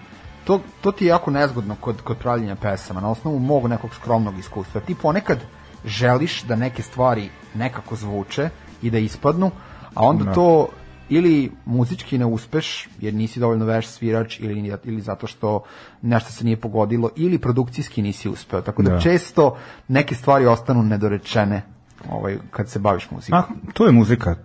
[0.44, 4.38] to, to ti je jako nezgodno kod, kod pravljenja pesama, na osnovu mog nekog skromnog
[4.38, 4.80] iskustva.
[4.80, 5.38] Ti ponekad
[5.84, 8.48] želiš da neke stvari nekako zvuče
[8.83, 9.51] i da ispadnu,
[9.95, 10.68] a onda to
[11.09, 15.62] ili muzički ne uspeš jer nisi dovoljno veš svirač ili, ili zato što
[16.03, 18.61] nešto se nije pogodilo ili produkcijski nisi uspeo.
[18.61, 19.01] Tako da, Da.
[19.01, 19.57] često
[19.89, 21.62] neke stvari ostanu nedorečene
[22.11, 23.39] ovaj, kad se baviš muzikom.
[23.39, 24.31] a, to je muzika.
[24.31, 24.37] E,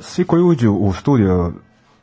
[0.00, 1.52] Svi koji uđu u studio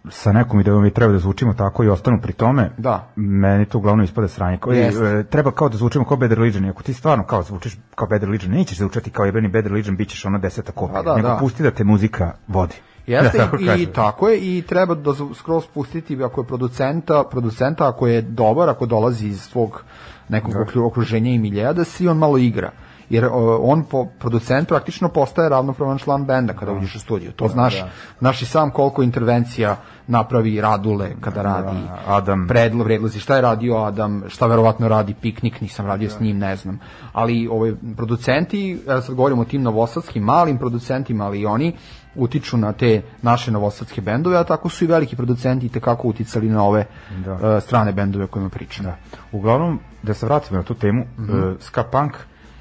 [0.09, 3.07] sa nekom idejom i treba da zvučimo tako i ostanu pri tome, Da.
[3.15, 4.57] meni to uglavnom ispade sranje.
[4.57, 5.05] Kao, Jeste.
[5.05, 8.07] e, treba kao da zvučimo kao Bad Religion, i ako ti stvarno kao zvučiš kao
[8.07, 11.15] Bad Religion, nećeš zvučati kao jebeni Bad Religion, bit ćeš ono deseta kopija, Pa da,
[11.15, 11.37] nego da.
[11.37, 12.75] pusti da te muzika vodi.
[13.07, 17.23] Jeste Da tako i, i tako je i treba da skroz pustiti ako je producenta,
[17.23, 19.83] producenta ako je dobar, ako dolazi iz svog
[20.29, 22.71] nekog okru- okruženja i miljeja, da si on malo igra.
[23.09, 23.29] Jer
[23.61, 27.31] on po producent praktično postaje ravnopravan član benda kada uđeš u studiju.
[27.31, 27.83] To znaš,
[28.19, 29.75] znaš i sam koliko intervencija
[30.07, 31.77] napravi Radule kada radi
[32.07, 32.47] Adam.
[32.47, 36.55] predlo predlozi šta je radio Adam, šta verovatno radi Piknik, nisam radio s njim, ne
[36.55, 36.79] znam.
[37.13, 41.73] Ali ovaj producenti, ja sad govorimo o tim novosadskim malim producentima, ali i oni
[42.15, 46.49] utiču na te naše novosadske bendove, a tako su i veliki producenti te kako uticali
[46.49, 46.85] na ove
[47.17, 47.31] Da.
[47.31, 48.85] eh, strane bendove o kojima pričam.
[48.85, 48.95] Da.
[49.31, 51.39] Uglavnom, da se vratimo na tu temu, Mhm.
[51.39, 52.13] e, ska punk,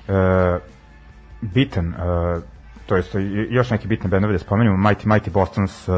[0.09, 0.59] e,
[1.41, 2.41] bitan, e,
[2.87, 3.15] to jest
[3.51, 5.93] još neki bitne bendove da spomenemo, Mighty Mighty Bostons, e,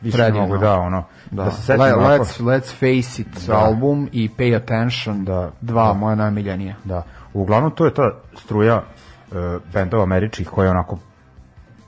[0.00, 0.46] više ne Predivno.
[0.46, 1.50] mogu da, ono, da, Da.
[1.50, 3.56] se setim Le- onako- let's, let's Face It Da.
[3.56, 5.50] album i Pay Attention, Da.
[5.60, 5.92] dva Da.
[5.92, 6.74] moja najmiljenija.
[6.84, 7.02] Da.
[7.34, 9.36] Uglavnom to je ta struja uh,
[9.72, 10.98] bendova američkih koja je onako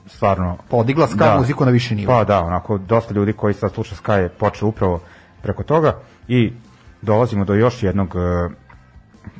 [0.05, 2.11] stvarno Podigla ska muziku na više nivo.
[2.11, 4.99] Pa da, onako dosta ljudi koji sad sluša ska je počeo upravo
[5.41, 5.95] preko toga
[6.27, 6.53] i
[7.01, 8.51] dolazimo do još jednog uh,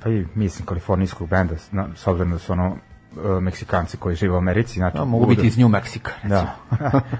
[0.03, 4.33] pa i mislim kalifornijskog benda na, s obzirom da su ono uh, Meksikanci koji žive
[4.33, 6.09] u Americi znači Da, mogu biti iz New Mexico.
[6.23, 6.55] Da.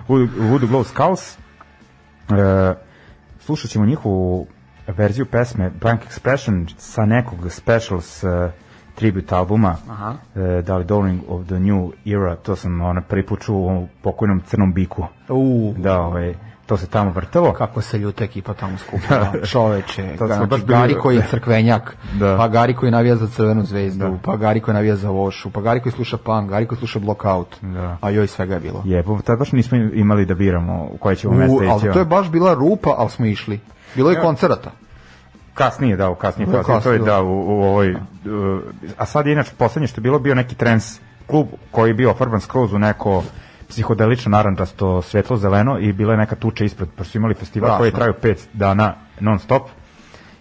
[0.07, 1.37] Voodoo Voodoo Glow Skulls.
[2.29, 2.73] E,
[3.39, 4.47] slušat ćemo njihovu
[4.87, 8.51] verziju pesme Blank Expression sa nekog Specials e,
[8.95, 10.15] tribute albuma Aha.
[10.35, 13.87] e, da li Dawning of the New Era, to sam ono, prvi put čuo u
[14.01, 15.05] pokojnom crnom biku.
[15.29, 16.35] U, Da, ovaj,
[16.65, 17.53] to se tamo vrtelo.
[17.53, 19.33] kako se ljuta ekipa tamo skupila.
[19.45, 22.37] Čoveče, To znači, baš bili- Gari koji je crkvenjak, Da.
[22.37, 24.17] pa Gari koji navija za Crvenu zvezdu, Da.
[24.23, 27.55] pa Gari koji navija za Vošu, pa Gari koji sluša punk, Gari koji sluša Blockout,
[27.61, 27.97] Da.
[28.01, 28.81] a joj svega je bilo.
[28.85, 31.91] Jebo, tad baš nismo imali da biramo u koje ćemo U, mesta ali ići.
[31.93, 33.59] to je baš bila rupa, ali smo išli.
[33.95, 34.71] Bilo je koncerata.
[35.53, 37.99] Kasnije, da, u kasnije Da, fazi, to je da, u, u ovoj, uh,
[38.97, 42.11] a sad je inače poslednje što je bilo bio neki trans klub koji je bio
[42.11, 43.23] ofarban skroz u neko
[43.75, 47.79] psihodelično naranđasto svetlo zeleno i bila je neka tuča ispred, pa su imali festival Strašno.
[47.79, 49.63] koji je trajao pet dana non stop.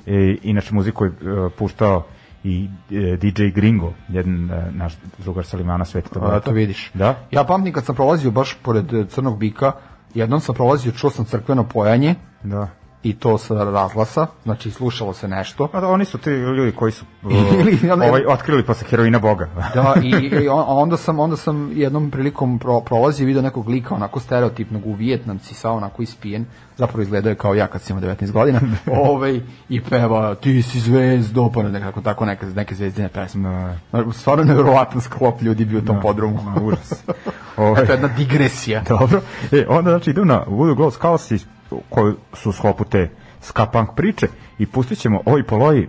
[0.07, 2.05] I, inače muziku je uh, puštao
[2.45, 6.41] i e, DJ Gringo, jedan e, naš drugar sa limana Sveti A, Tobata.
[6.41, 6.91] to vidiš.
[6.95, 7.14] Da?
[7.30, 9.72] Ja pamtim kad sam prolazio baš pored e, Crnog bika,
[10.14, 12.68] jednom sam prolazio, čuo sam crkveno pojanje Da.
[13.05, 15.69] I to sa razglasa, znači slušalo se nešto.
[15.69, 19.49] Pa da, oni su ti ljudi koji su uh, Ili, ovaj, otkrili posle heroina Boga.
[19.75, 23.43] Da, i, i on- a onda sam onda sam jednom prilikom pro, prolazio i video
[23.43, 26.45] nekog lika onako stereotipnog u Vijetnamci sa onako ispijen,
[26.77, 28.61] zapravo izgledao je kao ja kad sam imao 19 godina.
[29.05, 33.77] ovaj i peva ti si zvezdo, pa nekako tako neke neke zvezdine pesme.
[33.93, 34.13] Da.
[34.13, 36.43] Stvarno nevjerovatan sklop ljudi bio u tom podrumu.
[36.43, 37.05] Ma, užas.
[37.57, 38.83] Ovaj, Eto jedna digresija.
[38.89, 39.21] Dobro.
[39.53, 41.39] E, onda znači idu na Voodoo Glow Skulls i-
[41.91, 43.11] koji su u sklopu te
[43.41, 44.27] ska punk priče.
[44.59, 45.87] I pustit ćemo Oj Poloj e,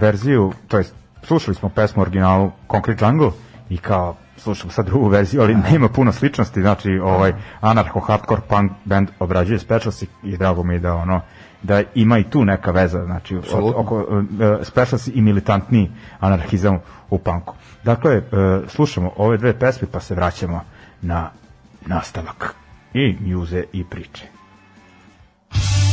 [0.00, 3.30] verziju, to jest slušali smo pesmu originalu Concrete Jungle
[3.70, 8.72] i kao slušamo sad drugu verziju, ali nema puno sličnosti, znači ovaj anarcho hardcore punk
[8.84, 11.20] band obrađuje Specials i, i drago mi je da ono
[11.62, 14.24] da ima i tu neka veza, znači od- oko uh,
[14.62, 15.90] Specials i militantni
[16.20, 16.78] anarhizam
[17.10, 17.54] u punku.
[17.84, 18.24] Dakle, uh,
[18.68, 20.60] slušamo ove dve pesme pa se vraćamo
[21.02, 21.30] na
[21.86, 22.54] nastavak
[22.94, 24.26] i njuze i priče.
[25.54, 25.91] Thank you.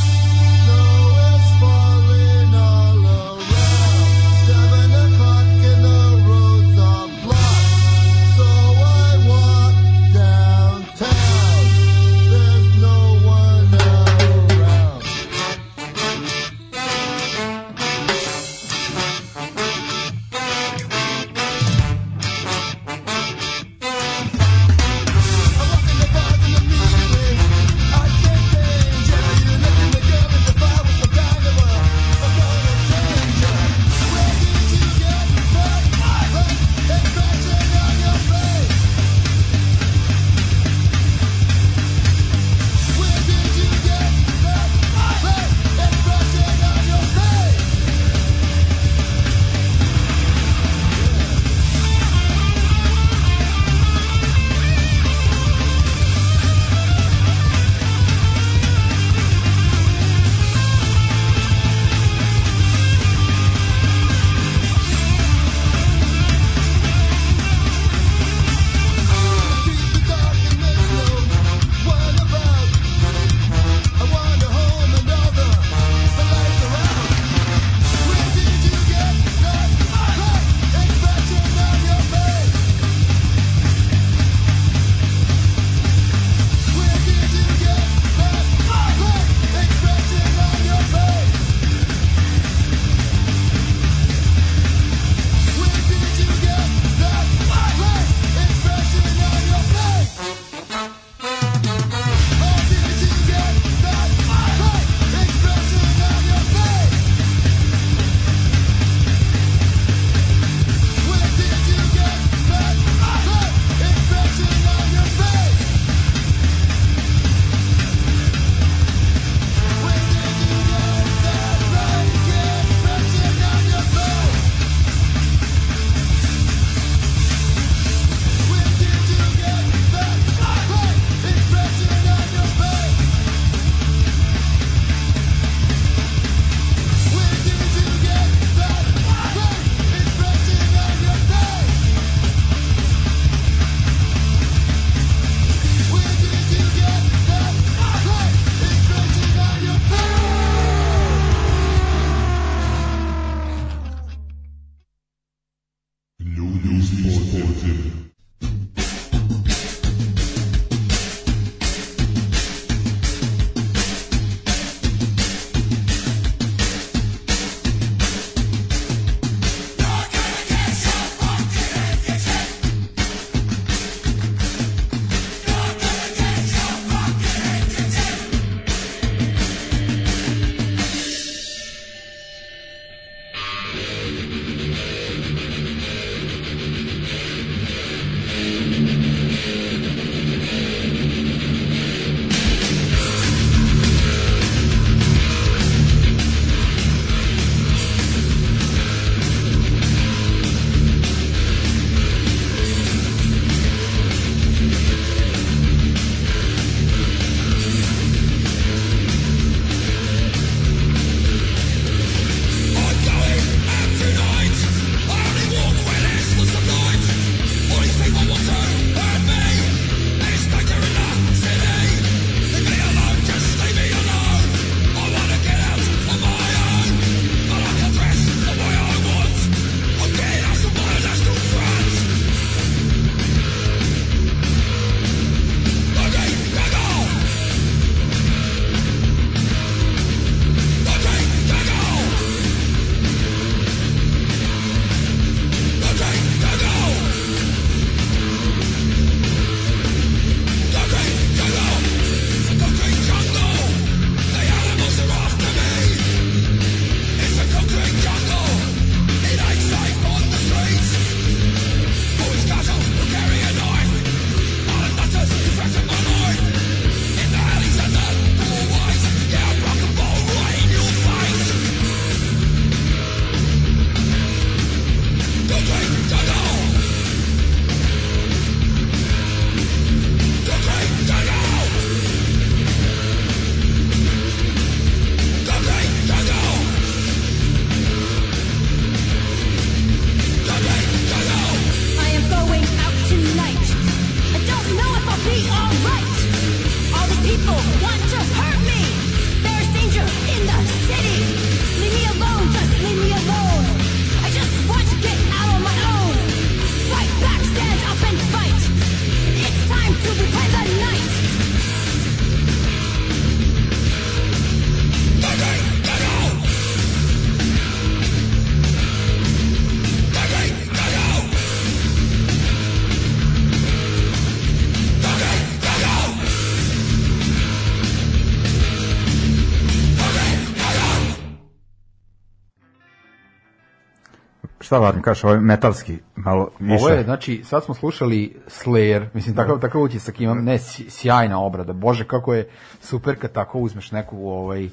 [334.70, 336.86] Šta važno, kažeš, ovo je metalski, malo više.
[336.86, 341.40] Ovo je, znači, sad smo slušali Slayer, mislim, takav, takav utisak imam, ne, sj- sjajna
[341.42, 342.50] obrada, bože, kako je
[342.82, 344.70] super kad tako uzmeš neku ovaj,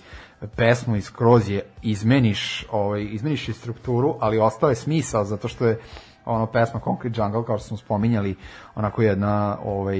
[0.56, 5.66] pesmu i skroz je izmeniš, ovaj, izmeniš i strukturu, ali ostao je smisao, zato što
[5.66, 5.80] je
[6.26, 8.36] ono pesma Concrete Jungle, kao što smo spominjali,
[8.74, 9.98] onako jedna ovaj,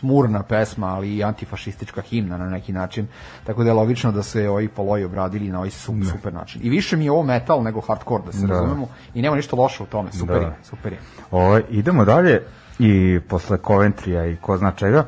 [0.00, 3.06] tmurna pesma, ali i antifašistička himna na neki način,
[3.44, 6.60] tako da je logično da se ovi poloji obradili na ovaj su, super način.
[6.64, 8.54] I više mi je ovo metal nego hardcore, da se Da.
[8.54, 10.46] razumemo, i nema ništa loše u tome, super Da.
[10.46, 10.98] je, super je.
[11.30, 12.42] Ovo, idemo dalje
[12.78, 15.06] i posle Coventrya i ko zna čega,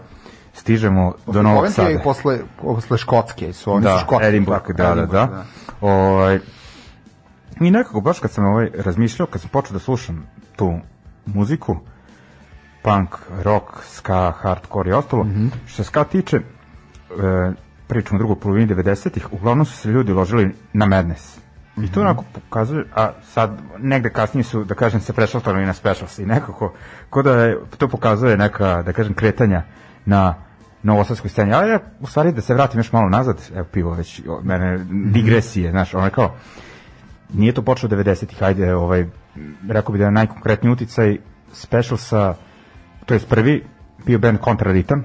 [0.54, 1.90] stižemo do Novog Sada.
[1.90, 4.26] i posle, posle Škotske su, oni da, su Škotski.
[4.26, 5.44] Edinburgh, tako, da, da, Edinburgh, da.
[5.80, 6.38] Ovaj,
[7.62, 10.78] I nekako baš kad sam ovaj razmišljao, kad sam počeo da slušam tu
[11.26, 11.76] muziku,
[12.82, 13.08] punk,
[13.42, 15.46] rock, ska, hardcore i ostalo, Mhm.
[15.66, 16.42] što se ska tiče, e,
[17.86, 21.36] pričamo o drugoj polovini 90-ih, uglavnom su se ljudi ložili na Madness.
[21.76, 21.92] I Mhm.
[21.92, 26.26] to onako pokazuje, a sad negde kasnije su, da kažem, se prešaltali na specials i
[26.34, 26.72] nekako,
[27.10, 29.62] ko da je, to pokazuje neka, da kažem, kretanja
[30.06, 30.34] na
[30.82, 31.52] novosadskoj sceni.
[31.52, 35.70] Ali ja, u stvari, da se vratim još malo nazad, evo pivo već, mene, digresije,
[35.70, 36.34] znaš, ono je kao,
[37.34, 39.06] nije to počelo 90-ih, ajde, ovaj,
[39.68, 41.16] rekao bi da je najkonkretniji uticaj
[41.52, 42.34] specialsa,
[43.06, 43.64] to je prvi,
[44.06, 45.04] bio band Contraritam,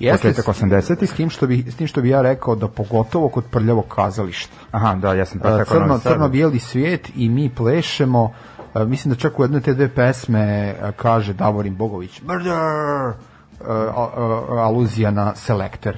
[0.00, 1.10] Jeste, početak 80-ih.
[1.10, 4.52] S tim, što bi, s tim što bi ja rekao da pogotovo kod prljavog kazališta.
[4.70, 8.32] Aha, da, ja sam pa crno, crno-bijeli svijet i mi plešemo.
[8.74, 13.29] E, mislim da čak u jednoj te dve pesme e, kaže Davorin Bogović Murder!
[14.58, 15.96] Aluzija na selektor.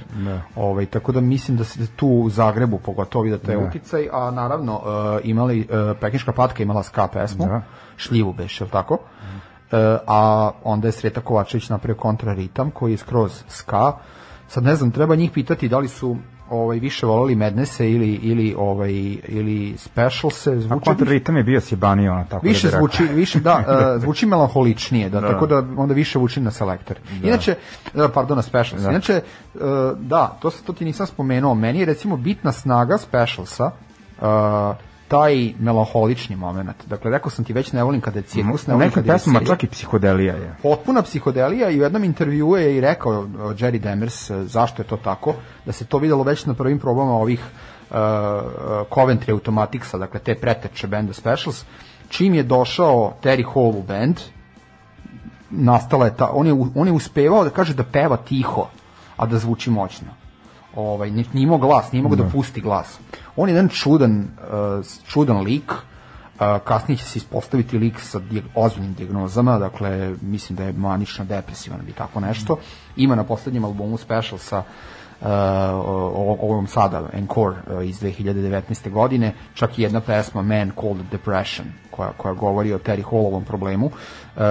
[0.55, 4.07] Ovaj, tako da mislim da se tu u Zagrebu pogotovo vidi da to je uticaj,
[4.11, 7.61] a naravno e, imali, e, Pekinška patka imala ska pesmu, Da.
[7.97, 8.97] šljivu beš, je tako?
[9.71, 13.93] E, a onda je Sreta Kovačević napravio kontraritam koji je skroz ska.
[14.47, 16.17] Sad ne znam, treba njih pitati da li su
[16.53, 18.91] ovaj više voleli Madnesse ili ili ovaj
[19.27, 22.87] ili specialse A zvuči kontraritam je bio sjebaniji, ono, tako više da bi rekao.
[22.87, 23.63] zvuči više da
[23.95, 26.97] e, zvuči melanholičnije da, tako da onda više vuči na selektor.
[27.23, 27.55] Inače
[27.95, 28.83] e, pardon na specials.
[28.83, 29.21] Inače e,
[29.97, 31.53] da to to ti nisam spomenuo.
[31.53, 33.71] Meni je recimo bitna snaga specialsa
[34.21, 36.85] e, taj melanholični moment.
[36.85, 39.45] Dakle, rekao sam ti već ne volim kada je cirkus, ne volim kada je veselje
[39.45, 40.55] čak i psihodelija je.
[40.61, 44.87] potpuna psihodelija i u jednom intervjuu je i rekao uh, Jerry Demers uh, zašto je
[44.87, 45.35] to tako,
[45.65, 47.97] da se to videlo već na prvim probama ovih uh,
[48.89, 51.65] Coventry Automaticsa, dakle te preteče benda Specials,
[52.09, 54.19] čim je došao Terry Hall u band,
[55.49, 58.67] nastala je ta, on je, on je uspevao da kaže da peva tiho,
[59.17, 60.22] a da zvuči moćno.
[60.75, 62.99] Ovaj, nije, nije imao glas, nije mogao da pusti glas.
[63.35, 65.81] On je jedan čudan, uh, čudan lik, uh,
[66.63, 71.79] kasnije će se ispostaviti lik sa dijag, ozbiljnim dijagnozama, dakle, mislim da je manično depresivan
[71.83, 72.57] ili tako nešto.
[72.95, 75.27] Ima na poslednjem albumu special sa uh,
[76.39, 78.89] ovom sada, Encore uh, iz 2019.
[78.89, 83.85] godine, čak i jedna pesma Man Called Depression, koja, koja govori o Terry Hallovom problemu.
[83.85, 84.41] Uh,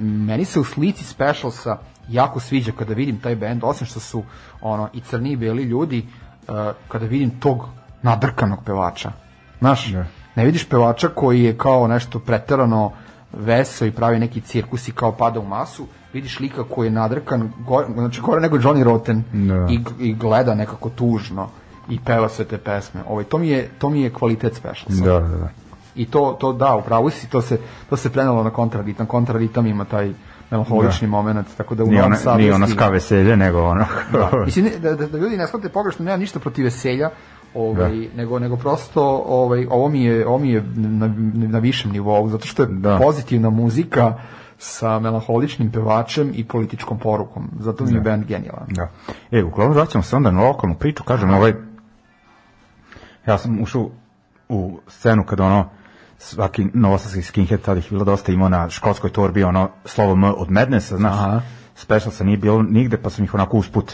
[0.00, 1.78] meni se u slici specialsa
[2.08, 4.22] jako sviđa kada vidim taj band, osim što su
[4.60, 6.06] ono i crni i beli ljudi,
[6.48, 6.54] uh,
[6.88, 7.68] kada vidim tog
[8.02, 9.12] nadrkanog pevača.
[9.58, 9.92] Znaš,
[10.36, 12.92] ne vidiš pevača koji je kao nešto preterano
[13.32, 17.52] veso i pravi neki cirkus i kao pada u masu, vidiš lika koji je nadrkan,
[17.66, 19.66] gore, znači gore nego Johnny Rotten Da.
[19.70, 21.48] i, i gleda nekako tužno
[21.88, 23.00] i peva sve te pesme.
[23.08, 25.04] Ovaj, to, mi je, to mi je kvalitet specialsa.
[25.04, 25.48] Da, da, da.
[25.94, 27.58] I to, to da, upravo si, to se,
[27.90, 29.06] to se prenalo na kontraritam.
[29.06, 30.12] Kontraritam ima taj
[30.54, 32.68] melanholični moment, tako da u Novom Sadu nije stigao.
[32.68, 33.84] ska veselje, nego ono...
[34.12, 34.30] Da.
[34.44, 37.10] Mislim, da, da, da ljudi ne shvate pogrešno, nema ništa protiv veselja,
[37.54, 41.14] ovaj, nego, nego prosto ovaj, ovo, mi je, ovo mi je na,
[41.48, 42.98] na višem nivou, zato što je Da.
[42.98, 44.14] pozitivna muzika
[44.58, 47.50] sa melanholičnim pevačem i političkom porukom.
[47.60, 48.66] Zato mi je band genijalan.
[48.68, 48.88] Da.
[49.30, 51.54] E, uglavnom vraćamo se onda na lokalnu priču, kažem, ovaj,
[53.26, 53.90] ja sam ušao
[54.48, 55.68] u scenu kada ono,
[56.24, 60.50] svaki novosadski skinhead tada ih bilo dosta imao na školskoj torbi ono slovo M od
[60.50, 61.40] Madnessa, znaš, Aha.
[61.74, 63.92] specialsa nije bilo nigde, pa sam ih onako usput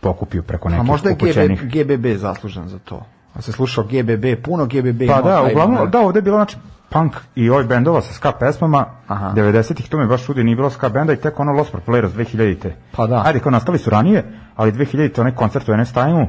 [0.00, 1.62] pokupio preko A nekih možda je upućenih.
[1.62, 3.06] GB, GBB zaslužan za to.
[3.34, 5.06] A se slušao GBB, puno GBB.
[5.08, 6.56] Pa da, uglavnom, da, ovde je bilo znači
[6.88, 9.32] punk i ovih bendova sa ska pesmama, Aha.
[9.36, 12.74] 90-ih, to mi baš čudi, nije bilo ska benda i tek ono Los Propoleros 2000-te.
[12.92, 13.22] Pa da.
[13.26, 14.24] Ajde, kao nastali su ranije,
[14.56, 16.26] ali 2000-te onaj koncert u NS Time-u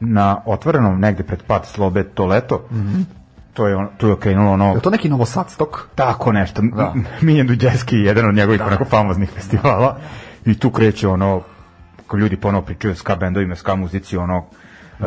[0.00, 2.64] na otvorenom negde pred pad Slobe to leto,
[3.58, 4.74] to je, on, tu je krenulo ono...
[4.74, 5.88] Je to neki Novosadstok?
[5.94, 6.62] Tako nešto.
[6.62, 6.76] Da.
[6.76, 6.94] Da.
[7.20, 9.96] Miljan Duđeski je jedan od njegovih onako famoznih festivala
[10.44, 11.42] i tu kreće ono
[12.06, 14.44] ko ljudi ponovo pričaju ska bendovima, ska muzici ono
[15.00, 15.04] e,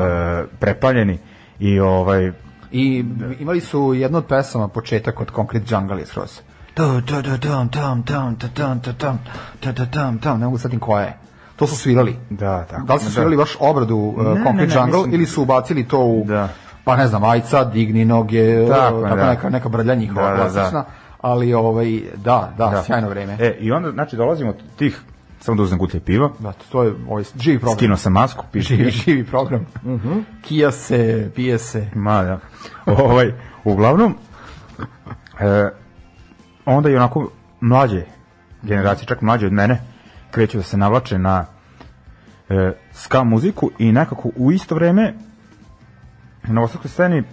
[0.60, 1.20] prepaljeni
[1.60, 2.32] i ovaj
[2.72, 3.06] I
[3.40, 6.40] imali su jednu od pesama, početak od Concrete Jungle skroz.
[6.74, 11.18] Tum, tu, tum, tu, tum, tu, tu, tum, tum, ne mogu setim koja je.
[11.56, 12.16] To su svirali.
[12.30, 12.82] da, tako.
[12.84, 15.42] Da li su svirali baš obradu uh, Ne, ne, Concrete ne, Jungle mislim- ili su
[15.42, 16.50] ubacili to u, Da.
[16.84, 19.30] Pa ne znam, ajca, digni noge, Tako, tako, da.
[19.30, 20.50] neka, neka brlja njihova Da, da, da.
[20.52, 20.86] klasična,
[21.22, 22.84] ali ovaj, da, da, Da.
[22.84, 23.38] sjajno vreme.
[23.40, 25.02] E, i onda, znači, dolazimo od tih,
[25.40, 27.78] samo da uzmem gutlje piva, Da, to je ovaj, živi program.
[27.78, 28.76] skinuo sam masku, piše.
[28.76, 29.66] Živi, živi program.
[30.42, 31.88] Kija se, pije se.
[31.96, 32.40] Ma, da.
[32.86, 33.34] ovaj,
[33.64, 34.16] uglavnom,
[35.40, 35.70] e,
[36.66, 37.30] onda i onako
[37.62, 38.04] mlađe
[38.64, 39.82] generacije, čak mlađe od mene,
[40.32, 41.46] kreću da se navlače na
[42.50, 45.14] e, ska muziku i nekako u isto vreme
[46.44, 47.24] na novosadskoj sceni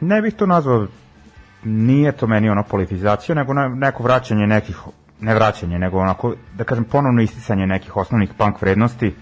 [0.00, 0.86] ne bih to nazvao
[1.64, 4.78] nije to meni ono politizacija, nego neko vraćanje nekih,
[5.20, 9.12] ne vraćanje, nego onako, da kažem, ponovno isticanje nekih osnovnih punk vrednosti, e,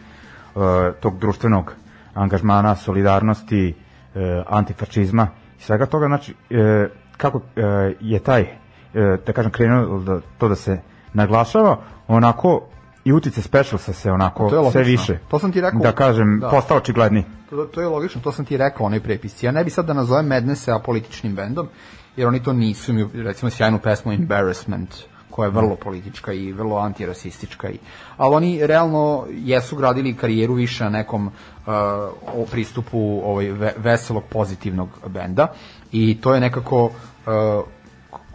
[1.00, 1.74] tog društvenog
[2.14, 3.74] angažmana, solidarnosti,
[4.14, 5.28] e, antifašizma
[5.58, 7.62] i svega toga, znači, e, kako e,
[8.00, 8.48] je taj, e,
[9.26, 10.80] da kažem, krenuo da, to da se
[11.12, 11.78] naglašava,
[12.08, 12.68] onako
[13.06, 15.80] i utice specialsa se onako sve više, To sam ti rekao.
[15.80, 16.48] da kažem, Da.
[16.48, 17.24] postao očigledni.
[17.50, 19.46] To, to je logično, to sam ti rekao onoj prepisci.
[19.46, 21.68] Ja ne bi sad da nazovem Madness apolitičnim bendom,
[22.16, 24.94] jer oni to nisu, imaju recimo sjajnu pesmu Embarrassment,
[25.30, 27.70] koja je vrlo politička i vrlo antirasistička.
[27.70, 27.78] I,
[28.16, 31.32] ali oni realno jesu gradili karijeru više na nekom uh,
[32.34, 35.52] o pristupu ovaj, ve, veselog, pozitivnog benda
[35.92, 36.92] i to je nekako uh,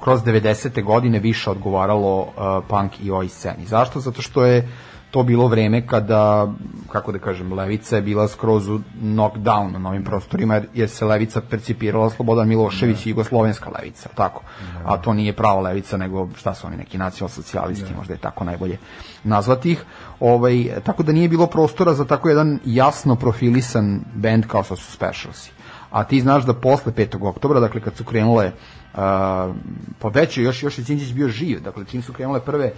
[0.04, 0.84] kroz 90.
[0.84, 2.28] godine više odgovaralo uh,
[2.68, 3.66] punk i oj sceni.
[3.66, 4.00] Zašto?
[4.00, 4.68] Zato što je
[5.12, 6.48] to bilo vreme kada,
[6.92, 11.06] kako da kažem, levica je bila skroz u knockdown na novim prostorima, jer, jer se
[11.06, 14.44] levica percipirala Slobodan Milošević i jugoslovenska levica, tako.
[14.86, 18.78] A to nije prava levica, nego šta su oni, neki nacionalsocijalisti, možda je tako najbolje
[19.24, 19.84] nazvati ih.
[20.20, 24.92] Ovaj, tako da nije bilo prostora za tako jedan jasno profilisan bend kao što su
[24.92, 25.52] Specialsi.
[25.92, 27.28] A ti znaš da posle 5.
[27.28, 28.52] oktobra, dakle kad su krenule
[28.94, 32.72] Uh, već je još još je Đinđić bio živ, dakle čim su krenule prve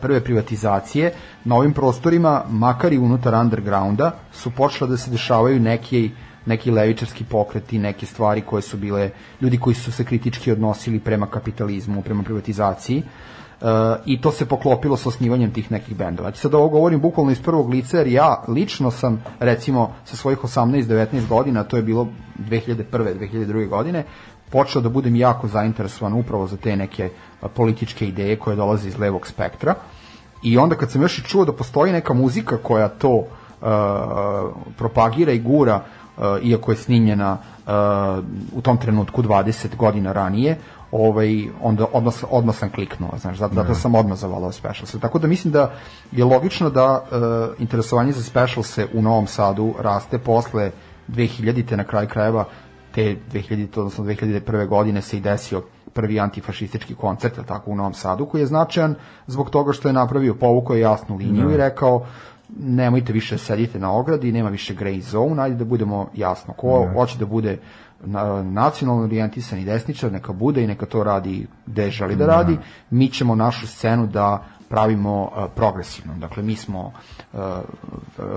[0.00, 1.12] prve privatizacije
[1.44, 6.10] na ovim prostorima, makar i unutar undergrounda, su počela da se dešavaju neki
[6.46, 9.10] neki levičarski pokreti, neke stvari koje su bile
[9.40, 13.02] ljudi koji su se kritički odnosili prema kapitalizmu, prema privatizaciji.
[13.60, 13.68] Uh,
[14.06, 16.28] i to se poklopilo sa osnivanjem tih nekih bendova.
[16.28, 20.38] Znači sad ovo govorim bukvalno iz prvog lica, jer ja lično sam, recimo, sa svojih
[20.38, 22.84] 18-19 godina, to je bilo 2001.
[22.92, 23.68] 2002.
[23.68, 24.04] godine,
[24.56, 27.10] počeo da budem jako zainteresovan upravo za te neke
[27.54, 29.74] političke ideje koje dolaze iz levog spektra.
[30.42, 33.26] I onda kad sam još i čuo da postoji neka muzika koja to uh,
[34.78, 35.82] propagira i gura,
[36.16, 37.72] uh, iako je snimljena uh,
[38.52, 40.56] u tom trenutku 20 godina ranije,
[40.92, 45.00] ovaj, onda odmah, odmah sam kliknuo, znaš, zato, zato sam odmah zavolao Specialse.
[45.00, 45.72] Tako da mislim da
[46.12, 50.70] je logično da uh, interesovanje za Specialse u Novom Sadu raste posle
[51.08, 52.44] 2000-te na kraj krajeva
[52.96, 54.68] te 2000, odnosno 2001.
[54.68, 55.62] godine se i desio
[55.92, 58.94] prvi antifašistički koncert, tako, u Novom Sadu, koji je značajan
[59.26, 62.06] zbog toga što je napravio, povukao je jasnu liniju i rekao
[62.58, 66.54] nemojte više sedite na ogradi, nema više grey zone, ajde da budemo jasno.
[66.54, 67.58] Ko hoće da bude
[68.04, 72.58] na, nacionalno orijentisan i desničar, neka bude i neka to radi gde želi da radi.
[72.90, 76.14] Mi ćemo našu scenu da pravimo uh, progresivno.
[76.14, 76.92] Dakle, mi smo
[77.32, 77.40] uh,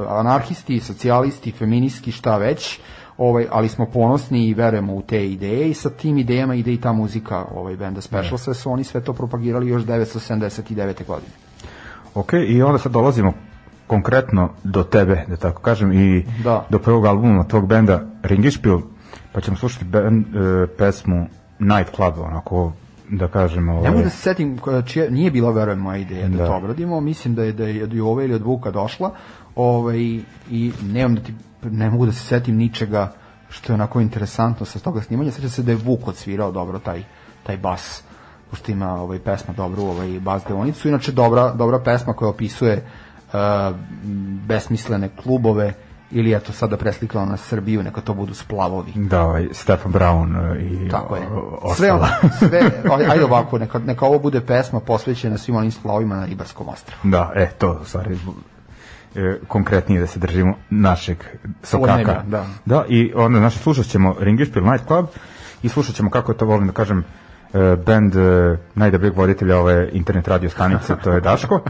[0.09, 2.79] anarhisti, socijalisti, feministi, šta već,
[3.19, 6.81] ovaj, ali smo ponosni i verujemo u te ideje i sa tim idejama ide i
[6.81, 11.05] ta muzika ovaj, benda Special sve su oni sve to propagirali još 979.
[11.07, 11.31] godine.
[12.15, 13.33] Ok, i onda sad dolazimo
[13.87, 16.65] konkretno do tebe, da tako kažem, i Da.
[16.69, 18.79] do prvog albuma tog benda Ringišpil,
[19.31, 21.27] pa ćemo slušati ben, e, pesmu
[21.59, 22.73] Night Club, onako,
[23.09, 26.37] da kažem, ovaj, Ne mogu da se setim čija, nije bila verujem moja ideja da,
[26.37, 26.45] Da.
[26.45, 29.11] to obradimo, mislim da je da je od Jove ili od Vuka došla.
[29.55, 29.97] Ovaj
[30.51, 31.33] i nemam da ti
[31.63, 33.11] ne mogu da se setim ničega
[33.49, 35.31] što je onako interesantno sa toga snimanja.
[35.31, 37.03] Sećam se da je Vuk odsvirao dobro taj
[37.43, 38.03] taj bas
[38.49, 42.85] pošto ima ovaj pesma dobru ovaj bas deonicu inače dobra dobra pesma koja opisuje
[43.27, 43.39] uh,
[44.47, 45.73] besmislene klubove
[46.11, 48.91] ili eto sada preslikano na Srbiju, neka to budu splavovi.
[48.95, 51.21] Da, ovaj, Stefan Brown i Tako je.
[51.75, 52.07] Sve, ono,
[52.39, 52.59] sve,
[52.97, 56.97] aj- ajde ovako, neka, neka ovo bude pesma posvećena svim onim splavovima na Ribarskom ostrvu.
[57.03, 58.17] Da, e, to, stvari,
[59.15, 61.17] e, konkretnije da se držimo našeg
[61.63, 61.93] sokaka.
[61.93, 62.45] Podneblja, da.
[62.65, 65.05] da, i onda, znači, slušat ćemo Ringišpil Night Club
[65.63, 67.03] i slušat ćemo, kako to volim da kažem,
[67.53, 71.61] e, band e, najdobrijeg voditelja ove internet radio stanice, to je Daško.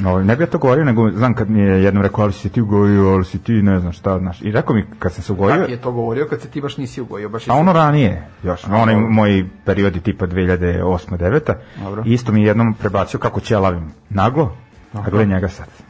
[0.00, 2.48] No, ne bi ja to govorio, nego znam kad mi je jednom rekao, ali si
[2.48, 4.42] ti ugojio, ali si ti ne znam šta, znaš.
[4.42, 6.76] I rekao mi kad sam se ugojio, Kako je to govorio kad se ti baš
[6.76, 7.28] nisi ugojio?
[7.28, 11.54] Baš A ono ranije, još, onaj moji periodi tipa 2008 9
[11.84, 12.02] Dobro.
[12.06, 14.56] Isto mi je jednom prebacio kako ćelavim naglo,
[14.92, 15.85] a gledaj njega sad.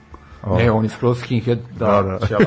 [0.46, 2.38] O, Ne, on je skroz skinhead, da, Da, da, da.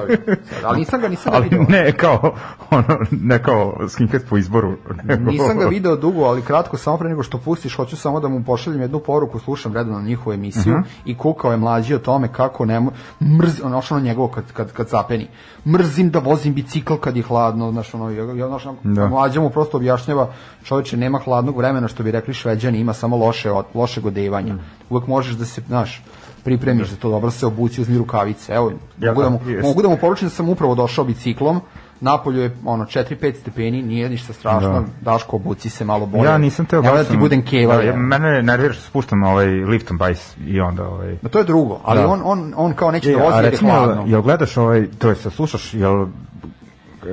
[0.64, 1.66] Ali nisam ga, nisam ga ali vidio.
[1.70, 2.36] ne kao,
[2.72, 4.78] ono, ne kao skinhead po izboru.
[5.04, 8.28] Nego, Nisam ga video dugo, ali kratko, samo pre nego što pustiš, hoću samo da
[8.28, 10.82] mu pošaljem jednu poruku, slušam redovno njihovu emisiju Mhm.
[11.06, 12.80] i kukao je mlađi o tome kako ne
[13.22, 15.28] mrz, ono ono njegovo kad, kad, kad zapeni.
[15.66, 19.08] Mrzim da vozim bicikl kad je hladno, znaš, ono, ja, znaš, Da.
[19.08, 23.52] mlađa mu prosto objašnjava, čoveče, nema hladnog vremena, što bi rekli šveđani, ima samo loše,
[23.52, 24.54] od, lošeg odevanja.
[24.54, 24.60] Mm.
[24.90, 26.04] Uvek možeš da se, znaš,
[26.44, 28.54] pripremiš za to, dobro se obuci, uzmi rukavice.
[28.54, 29.64] Evo, Ja, mogu, da mu, jest.
[29.64, 31.62] mogu da mu poručim da sam upravo došao biciklom,
[32.02, 34.86] napolju je ono 4-5 stepeni, nije ništa strašno, Da.
[35.02, 36.24] Daško obuci se malo bolje.
[36.24, 37.76] Ja nisam teo da baš ti budem keva.
[37.76, 37.88] Da, ja.
[37.88, 41.18] ja, mene nervira što spuštam ovaj liftom bajs i onda ovaj...
[41.22, 42.08] Ma to je drugo, ali Da.
[42.08, 44.04] on, on, on kao neće E, da vozi jer je hladno.
[44.08, 46.06] jel gledaš ovaj, to je sad slušaš, jel,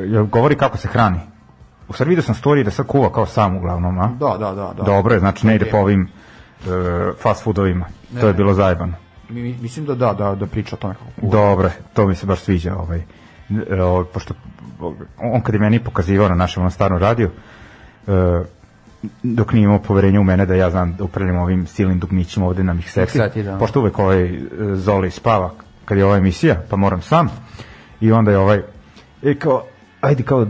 [0.06, 1.18] jel govori kako se hrani?
[1.88, 4.06] U vidio sam story da sad kuva kao sam uglavnom, a?
[4.08, 4.72] Da, da, da.
[4.76, 4.82] da.
[4.82, 6.08] Dobro je, znači ne ide po ovim
[6.66, 6.68] e,
[7.22, 7.86] fast foodovima.
[8.20, 8.92] to je bilo zajebano.
[9.28, 11.32] Mi- mi- Mislim da da, da, da priča o tome kako kuva.
[11.32, 13.02] Dobro, je, to mi se baš sviđa, ovaj,
[13.80, 14.34] ovaj, pošto
[15.18, 17.30] on kad je meni pokazivao na našem onom starom radiju,
[18.06, 18.12] e,
[19.22, 22.62] dok nije imao poverenja u mene da ja znam da upravljam ovim silnim dugmićima ovde
[22.64, 23.58] na Mixeti, Mixeti, da.
[23.58, 24.38] pošto uvek ovaj e,
[24.74, 25.50] Zoli spava
[25.84, 27.28] kad je ova emisija, pa moram sam,
[28.00, 28.62] i onda je ovaj,
[29.22, 29.64] e, kao,
[30.06, 30.46] ajde kao, e,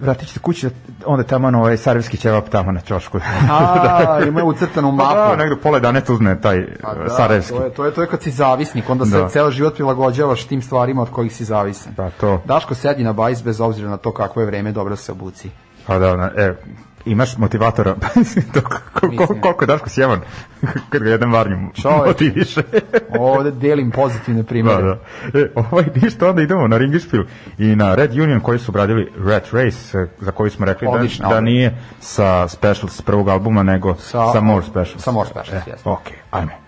[0.00, 0.68] vratit ćete kući,
[1.06, 3.18] onda tamo na ovaj sarajevski ćevap tamo na čošku.
[3.50, 5.36] A, ima je ucrtanu Pa da, mapu.
[5.36, 7.52] negde pola 11 uzme taj Pa e, da, sarajevski.
[7.52, 9.28] To je, to, je, to je kad si zavisnik, onda se Da.
[9.28, 11.92] ceo život prilagođavaš tim stvarima od kojih si zavisan.
[11.96, 12.42] Pa to.
[12.44, 15.50] Daško sedi na bajs bez obzira na to kakvo je vreme, dobro se obuci.
[15.86, 16.54] Pa da, na, e,
[17.08, 17.94] imaš motivatora,
[18.54, 18.60] to,
[18.92, 19.40] ko, Mislim.
[19.40, 20.20] koliko je Daško sjevan,
[20.90, 21.56] kad ga jedan varnju
[22.06, 22.62] motiviše.
[23.18, 24.82] Ovde delim pozitivne da, primere.
[24.82, 24.98] da.
[25.34, 27.24] E, ovaj, ništa, onda idemo na Ringišpil
[27.58, 30.92] i na Red Union koji su obradili Red Race, e, za koji smo rekli da,
[30.92, 31.40] da odbrana.
[31.40, 35.02] nije sa Specials prvog albuma, nego sa, Sa- More Specials.
[35.02, 35.88] sa More Specials, e, jeste.
[35.88, 36.67] Ok, ajme.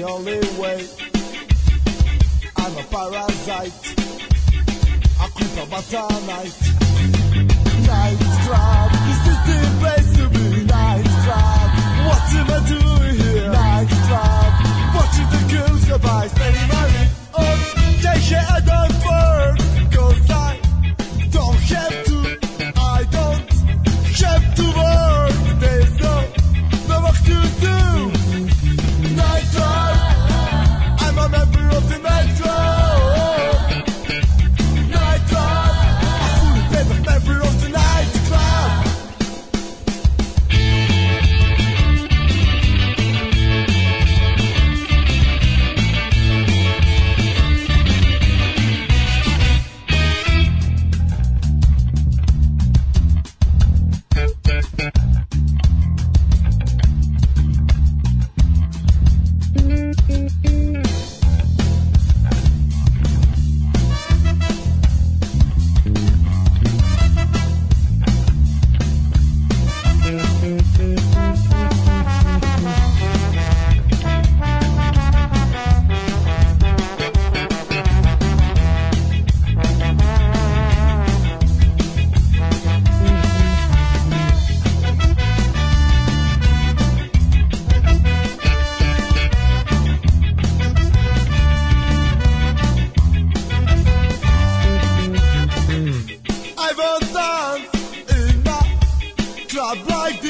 [0.00, 0.80] The only way.
[2.56, 3.72] I'm a parasite.
[5.20, 6.56] I creep about at night.
[7.84, 10.64] Night club, is this the place to be?
[10.64, 11.68] Night club,
[12.06, 13.52] what am I doing here?
[13.52, 14.50] Night club,
[14.96, 17.04] watching the girls go by, spending money
[17.34, 17.58] on
[18.00, 19.59] take care of the bird,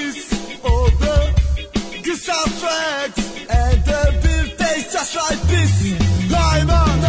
[0.00, 0.64] dance in a club like this.
[0.64, 0.90] All
[2.04, 6.32] the sound tracks, and the beat tastes just like this.
[6.32, 6.99] I'm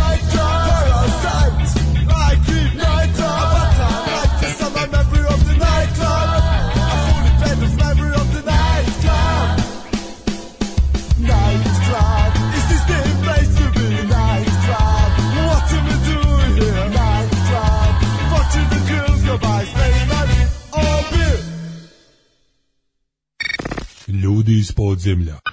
[24.42, 25.51] Ljudi iz podzemlja.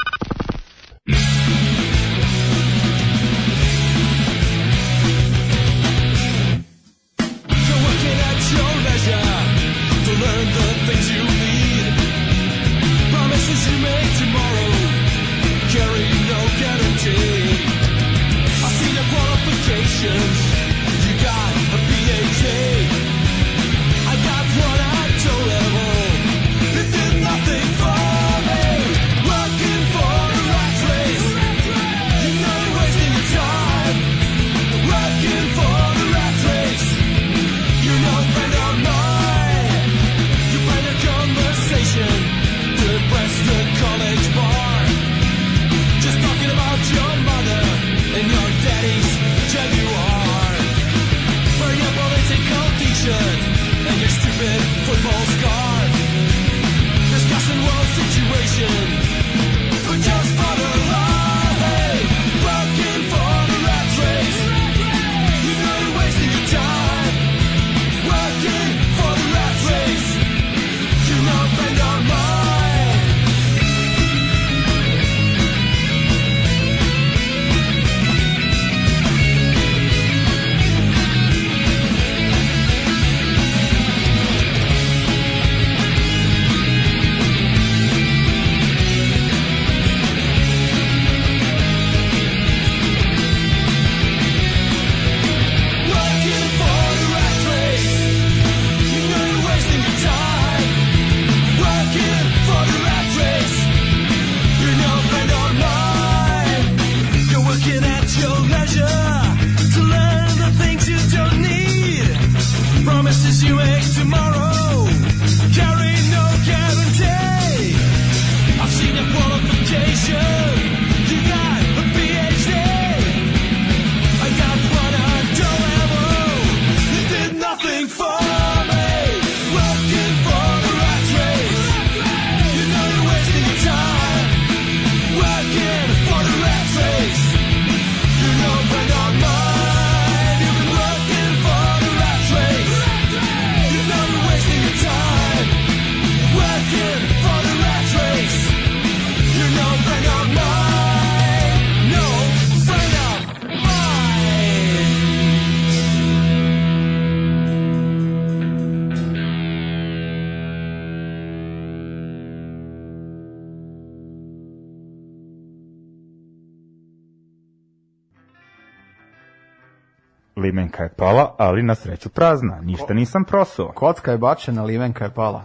[170.39, 172.61] Limenka je pala, ali na sreću prazna.
[172.61, 173.69] Ništa nisam prosuo.
[173.69, 175.45] Kocka je bačena, livenka je pala.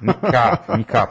[0.00, 1.08] Ni kap, ni kap.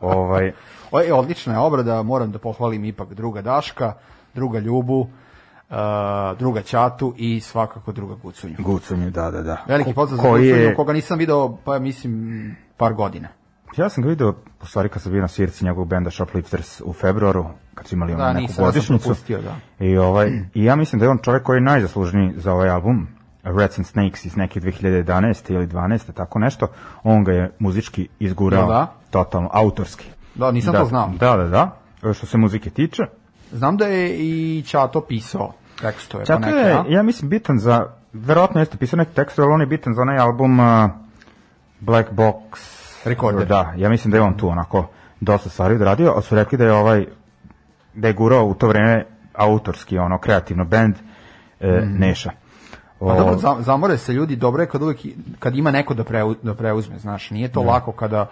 [0.00, 0.52] Ovaj,
[0.90, 3.92] O, je, odlična je obrada, moram da pohvalim ipak druga Daška,
[4.34, 5.08] druga Ljubu, uh,
[6.38, 8.54] druga Ćatu i svakako druga Gucunju.
[8.58, 9.56] Gucunju, da, da, da.
[9.68, 13.28] Veliki pozdrav za Gucunju, je- koga nisam video, pa mislim, par godina.
[13.76, 16.92] Ja sam ga video, u stvari kad sam bio na svirci njegovog benda Shoplifters u
[16.92, 19.04] februaru, kad su imali Da, neku nisam, godišnicu.
[19.04, 19.84] propustio, da.
[19.86, 23.08] I, ovaj, I ja mislim da je on čovjek koji je najzaslužniji za ovaj album,
[23.42, 25.54] Rats and Snakes iz neke 2011.
[25.54, 26.12] ili 12.
[26.12, 26.66] tako nešto.
[27.02, 28.92] On ga je muzički izgurao Jel da?
[29.10, 30.10] totalno, autorski.
[30.34, 31.08] Da, nisam to znao.
[31.20, 31.76] Da, da, da.
[32.12, 33.02] Što se muzike tiče.
[33.52, 36.24] Znam da je i Ćato pisao tekstove.
[36.24, 39.60] Čak pa neke, je, ja mislim, bitan za, verovatno jeste pisao neki tekst, ali on
[39.60, 40.90] je bitan za onaj album uh,
[41.80, 42.34] Black Box
[43.04, 43.46] Recorder.
[43.46, 44.86] Da, ja mislim da je on tu onako
[45.20, 47.06] dosta stvari odradio, ali su rekli da je ovaj,
[47.94, 49.04] da je gurao u to vreme
[49.34, 50.94] autorski, ono, kreativno band
[51.60, 52.30] e, Neša.
[52.98, 55.94] Pa O, dobro, za- zamore se ljudi, dobro je kad uvek, i- kad ima neko
[55.94, 58.26] da, preu, da preuzme, znaš, nije to lako kada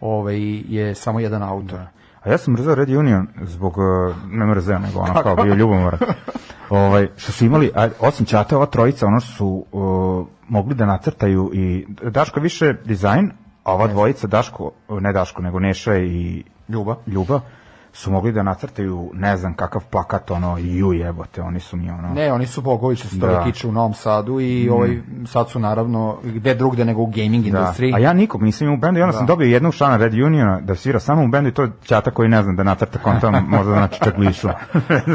[0.00, 0.38] ovaj,
[0.68, 1.80] je samo jedan autor.
[2.22, 3.84] A ja sam mrzeo Red Union zbog, uh,
[4.26, 6.00] ne mrzeo, nego ono kao bio ljubomoran.
[6.70, 11.50] ovaj, što su imali, a, osim Ćate, ova trojica, ono su uh, mogli da nacrtaju
[11.54, 13.30] i Daško više dizajn,
[13.64, 16.96] a ova dvojica, Daško, ne Daško, nego Neša i Ljuba.
[17.06, 17.40] Ljuba,
[17.98, 21.90] su mogli da nacrtaju ne znam kakav plakat ono i ju jebote oni su mi
[21.90, 23.44] ono Ne, oni su Bogović što se Da.
[23.44, 27.48] tiče u Novom Sadu i ovaj, sad su naravno gde drugde nego u gaming Da.
[27.50, 27.94] industriji.
[27.94, 29.18] A ja nikog nisam imao u bendu i onda Da.
[29.18, 32.10] sam dobio jednog člana Red Uniona da svira samo u bendu i to je ćata
[32.10, 34.48] koji ne znam da nacrta kontam, možda znači čaglišu.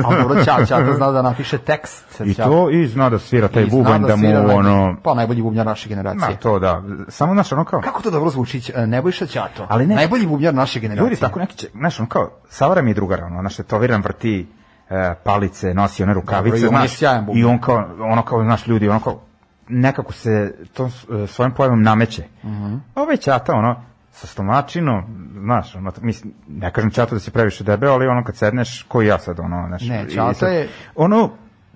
[0.05, 2.21] Ali dobro, Ćata Ćata zna da napiše tekst.
[2.21, 4.95] I to i zna da svira taj bubanj da mu svira najbolji- ono...
[5.03, 6.37] Pa najbolji bubnjar naše Ma generacije.
[6.37, 7.81] to da, samo znaš ono kao...
[7.81, 9.65] Kako to dobro zvuči, Ć- Nebojša Ćato.
[9.69, 11.03] Ali ne- Najbolji bubnjar naše generacije.
[11.03, 12.29] Ljudi tako neki će, znaš, ono kao,
[12.73, 14.47] Savara mi je drugar, ono, znaš, tetoviran vrti
[14.89, 18.43] e, palice, nosi one rukavice, Dobro, i on je znaš, i on kao, ono kao,
[18.43, 19.19] znaš, ljudi, ono kao,
[19.67, 20.85] nekako se to
[21.23, 22.23] e, svojim pojavom nameće.
[22.43, 22.75] Mhm.
[22.95, 25.03] Ovaj ćata, ono, sa stomačinom,
[25.39, 29.01] znaš, ono, mislim, ne kažem ćata da si previše debel, ali ono kad sedneš, ko
[29.01, 29.81] i ja sad, ono, znaš.
[29.81, 31.29] Ne, i ćata sad- je- Ono,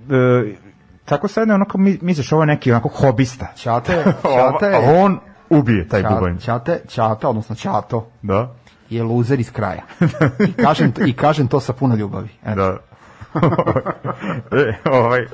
[0.10, 0.56] e,
[1.06, 3.48] tako sedne, ono kao, mi, misliš, ovo je neki onako hobista.
[3.56, 5.20] Ćata je, A Ćata je, on
[5.50, 6.38] ubije taj bubanj.
[6.38, 8.54] Ćata, Ćata, odnosno Ćato, Da.
[8.90, 9.82] Je luzer iz kraja.
[10.48, 12.30] I kažem, I kažem to sa puno ljubavi.
[12.46, 12.56] Eto.
[12.56, 12.78] Da.
[14.58, 15.26] e, ovaj,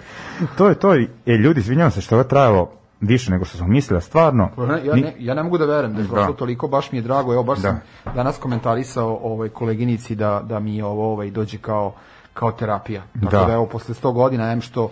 [0.58, 0.94] to je to.
[0.96, 2.70] E, ljudi, izvinjavam se što je ovo trajalo
[3.02, 4.50] više nego što smo mislili, a stvarno.
[4.56, 6.38] Pa ne, Ja ne, ja ne mogu da verujem da je prošlo Da.
[6.38, 7.70] toliko, baš mi je drago, evo baš Da.
[7.70, 7.82] sam
[8.16, 11.94] danas komentarisao ovaj koleginici da, da mi ovo ovaj, dođe kao
[12.34, 13.02] kao terapija.
[13.24, 13.46] Tako Da.
[13.46, 14.90] da, evo posle 100 godina em što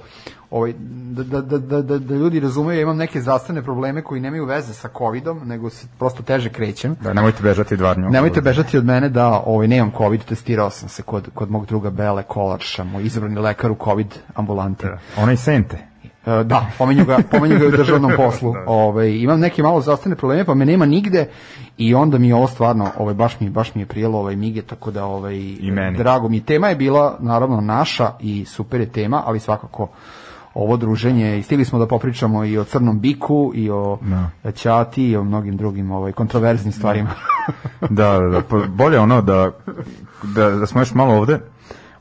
[0.52, 0.74] ovaj
[1.12, 4.46] da, da, da, da, da, da ljudi razumeju ja imam neke zdravstvene probleme koji nemaju
[4.46, 6.96] veze sa covidom, nego se prosto teže krećem.
[7.02, 8.10] Da, nemojte bežati dvarnju.
[8.10, 11.90] Nemojte bežati od mene da ovaj nemam covid, testirao sam se kod kod mog druga
[11.90, 14.88] Bele Kolarša, moj izabrani lekar u covid ambulanti.
[15.18, 15.78] Onaj sente.
[16.26, 18.54] E, Da, pomenju ga, pomenju ga i u državnom poslu.
[18.68, 21.30] Ovaj imam neke malo zdravstvene probleme, pa me nema nigde
[21.78, 24.62] i onda mi je ovo stvarno, ovaj baš mi baš mi je prijelo ovaj mige,
[24.62, 25.98] tako da ovaj I meni.
[25.98, 26.46] drago mi.
[26.46, 29.88] Tema je bila naravno naša i super je tema, ali svakako
[30.54, 34.00] ovo druženje i stigli smo da popričamo i o crnom biku i o
[34.56, 37.10] ćati i o mnogim drugim ovaj kontroverznim stvarima.
[37.90, 39.52] da, da, da, pa bolje ono da,
[40.24, 41.40] da, da smo još malo ovde,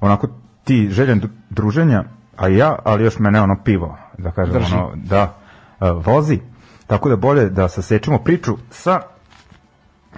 [0.00, 0.28] onako
[0.64, 2.04] ti željen dru- druženja,
[2.36, 4.74] a ja, ali još mene ono pivo, da kažem, Drži.
[4.74, 5.34] ono, da,
[5.80, 6.40] e, vozi,
[6.86, 9.00] tako da bolje da sasečemo priču sa,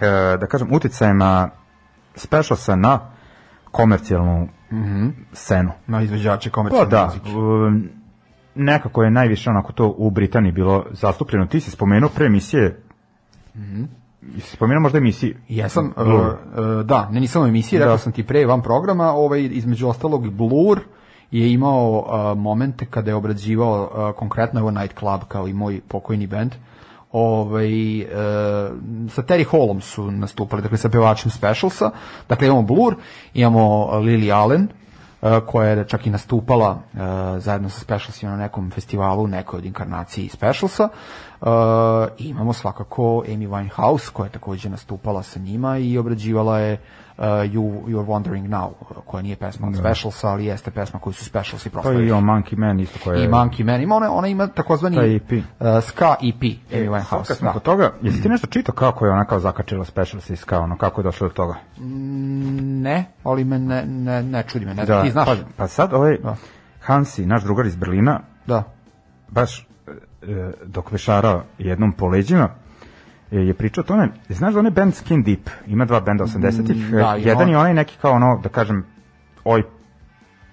[0.01, 1.51] e, da kažem, uticajima
[2.15, 3.01] specialsa na
[3.71, 4.49] komercijalnu
[5.33, 5.73] scenu.
[5.87, 8.02] Na izvođače Pa komercijalne da, muzike.
[8.55, 11.47] Nekako je najviše onako to u Britaniji bilo zastupljeno.
[11.47, 12.81] Ti si spomenuo pre emisije,
[14.41, 15.37] si spomenuo možda emisije?
[15.49, 16.27] Jesam, uh, Blur.
[16.27, 17.99] uh, da, ne nisam u emisiji, rekao Da.
[17.99, 20.81] sam ti pre van programa, ovaj, između ostalog Blur
[21.31, 25.81] je imao uh, momente kada je obrađivao uh, konkretno evo Night Club kao i moj
[25.89, 26.53] pokojni band,
[27.13, 28.07] ovaj, uh,
[29.09, 31.91] sa Terry Hallom su nastupali, dakle sa pevačem Specialsa,
[32.29, 32.95] dakle imamo Blur,
[33.35, 34.69] imamo Lily Allen,
[35.47, 36.79] koja je čak i nastupala
[37.39, 40.89] zajedno sa Specialsima na nekom festivalu, nekoj od inkarnaciji Specialsa.
[42.19, 46.81] Imamo svakako Amy Winehouse, koja je takođe nastupala sa njima i obrađivala je
[47.19, 48.71] uh, you, You're Wondering Now,
[49.07, 52.07] koja nije pesma od Specialsa, ali jeste pesma koju su Specialsi Pa proslavili.
[52.09, 53.81] i o Monkey Man isto koje I Monkey Man.
[53.81, 55.31] Ima ona, ona ima takozvani Taj EP.
[55.33, 55.41] uh,
[55.83, 57.27] ska EP, Amy Sad Winehouse.
[57.29, 57.53] kad smo Da.
[57.53, 60.77] kod toga, jesi ti nešto čitao kako je ona kao zakačila specials iz kao ono,
[60.77, 61.55] kako je došlo do toga?
[62.83, 65.27] Ne, ali me ne, ne, ne čudi me, ne znam, ti znaš.
[65.27, 66.37] Pa, pa sad ovaj Da.
[66.81, 68.63] Hansi, naš drugar iz Berlina, Da.
[69.29, 69.65] baš e,
[70.65, 72.49] dok vešara jednom po leđima, e,
[73.33, 76.91] je pričao o tome, znaš da onaj band Skin Deep, ima dva benda 80-ih, Mm,
[76.93, 78.85] da, e, jedan je onaj neki kao ono, da kažem,
[79.45, 79.63] oj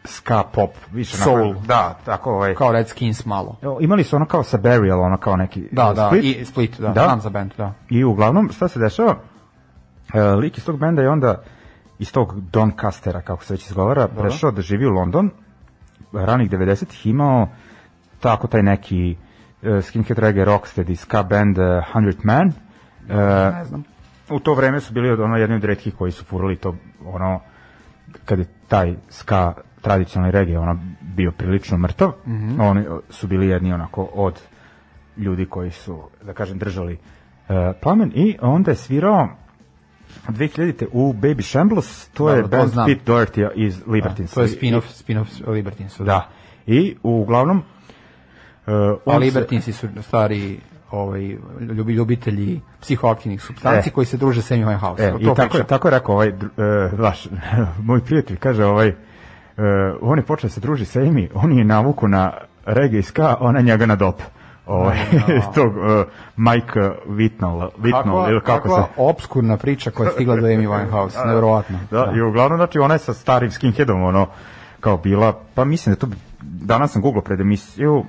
[0.03, 1.41] ska pop, više Soul.
[1.41, 2.55] onako- da, tako ovaj.
[2.55, 3.55] Kao Red Skins malo.
[3.79, 6.23] Imali su ono kao sa Burial, ono kao neki Da, e, da, split.
[6.37, 7.03] i Split, da, Da.
[7.03, 7.73] znam za band, da.
[7.89, 9.15] I uglavnom, šta se dešava?
[10.13, 11.41] E, lik iz tog benda je onda
[11.99, 15.29] iz tog Doncastera, kako se već izgovara, prešao da živi u London,
[16.13, 17.47] ranih 90-ih imao
[18.19, 19.15] tako taj neki
[19.61, 22.51] uh, skinhead reggae rocksteady ska band uh, 100 Man.
[23.09, 23.15] Uh,
[23.49, 23.83] Ne znam.
[24.29, 26.75] u to vreme su bili od ono jedni od retkih koji su furali to
[27.05, 27.39] ono
[28.25, 32.61] kad je taj ska tradicionalni reggae ono bio prilično mrtav Mhm.
[32.61, 34.39] oni su bili jedni onako od
[35.17, 36.97] ljudi koji su da kažem držali
[37.49, 39.27] e, plamen i onda je svirao
[40.27, 42.85] 2000-te u Baby Shambles to Dobro, je band znam.
[42.87, 46.03] Pete Doherty iz Libertines To je spin-off, spin-off Libertinsa.
[46.03, 46.27] da
[46.67, 47.63] i uglavnom uh,
[48.67, 50.59] A on se- Libertinsi su stari
[50.91, 53.91] ovaj, ljubi, ljubitelji psihoaktivnih substanci E.
[53.91, 55.01] koji se druže sa Amy Winehouse.
[55.01, 56.33] E, i tako, je, tako je rekao ovaj, e,
[56.97, 57.27] vaš,
[57.87, 58.93] moj prijatelj, kaže ovaj, e,
[60.01, 62.33] on je počeo da se druži sa Amy, on je navuku na
[62.65, 64.21] reggae i ska, ona njega na dop.
[64.65, 64.97] Ovaj,
[65.55, 65.83] tog uh,
[66.37, 68.89] Mike Whitnall, Whitnall ili kako kakva se...
[68.97, 71.79] obskurna priča koja je stigla do Amy Winehouse, nevjerovatno.
[71.91, 74.27] Da, i uglavnom, znači, ona je sa starim skinheadom, ono,
[74.79, 76.07] kao bila, pa mislim da to,
[76.41, 78.03] danas sam googlao pred emisiju,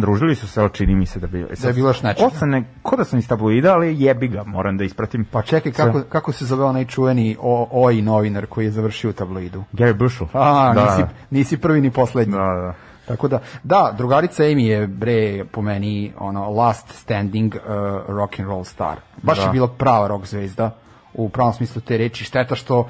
[0.00, 1.46] družili su se, ali čini mi se da bi...
[1.62, 2.26] Da je bilo još nečega.
[2.26, 5.24] Ovo sam ne, ko da sam iz tabloida, ali jebi ga, moram da ispratim.
[5.24, 9.12] Pa čekaj, kako, kako se zove onaj čuveni o, OI novinar koji je završio u
[9.12, 9.64] tabloidu?
[9.72, 10.26] Gary Bushel.
[10.32, 12.32] A, da, nisi, nisi prvi ni poslednji.
[12.32, 12.74] Da, da.
[13.06, 17.60] Tako da, da, drugarica Amy je bre po meni ono last standing uh,
[18.08, 18.96] rock and roll star.
[19.22, 19.44] Baš Da.
[19.44, 20.70] je bila prava rock zvezda
[21.14, 22.24] u pravom smislu te reči.
[22.24, 22.86] Šteta što uh,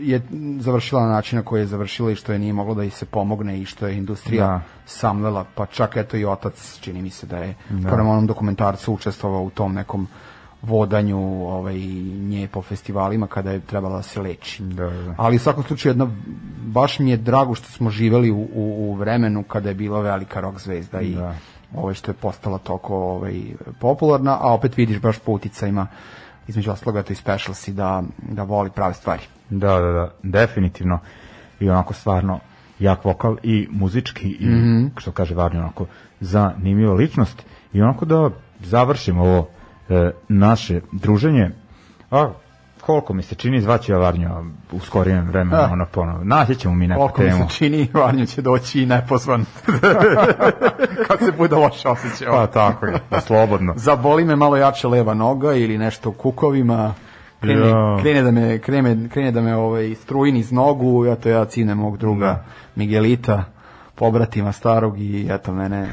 [0.00, 0.22] je
[0.58, 3.06] završila na način na koji je završila i što je nije moglo da i se
[3.06, 4.60] pomogne i što je industrija Da.
[4.86, 9.42] samlela, pa čak eto i otac čini mi se da je prema onom dokumentarcu učestvovao
[9.42, 10.08] u tom nekom
[10.62, 11.18] vodanju
[11.48, 11.78] ovaj,
[12.28, 14.62] nje po festivalima kada je trebala da se leči.
[14.62, 15.14] Da, da.
[15.18, 16.10] Ali u svakom slučaju jedna,
[16.64, 20.40] baš mi je drago što smo živeli u, u, u vremenu kada je bila velika
[20.40, 21.34] rock zvezda i Da.
[21.74, 23.42] ovaj, što je postala toliko ovaj,
[23.80, 25.86] popularna, a opet vidiš baš po uticajima
[26.50, 29.22] između osloga to i specialsi da, da voli prave stvari.
[29.50, 30.98] Da, da, da, definitivno.
[31.60, 32.40] I onako stvarno
[32.78, 34.86] jak vokal i muzički i, Mhm.
[34.96, 35.86] što kaže Varnja, onako
[36.20, 37.42] zanimljiva ličnost.
[37.72, 39.48] I onako da završimo ovo
[39.88, 41.50] e, naše druženje.
[42.10, 42.30] A
[42.80, 44.30] koliko mi se čini zvaći ja Varnja
[44.72, 45.68] u skorijem vremenu, Ah.
[45.72, 46.24] ono ponovo.
[46.24, 47.42] Naći ćemo mi neku Koliko mi temu.
[47.42, 49.44] se čini, Varnjo će doći i nepozvan.
[51.08, 52.32] Kad se bude loše osjećao.
[52.32, 53.72] Pa tako je, da, slobodno.
[53.76, 56.94] Zaboli me malo jače leva noga ili nešto u kukovima.
[57.40, 57.98] Krene, Ja.
[58.00, 61.74] krene da me, krene, krene da me ovaj, struji niz nogu, ja to ja cine
[61.74, 62.44] mog druga Da.
[62.74, 63.44] Miguelita,
[63.94, 65.88] pobratima starog i eto mene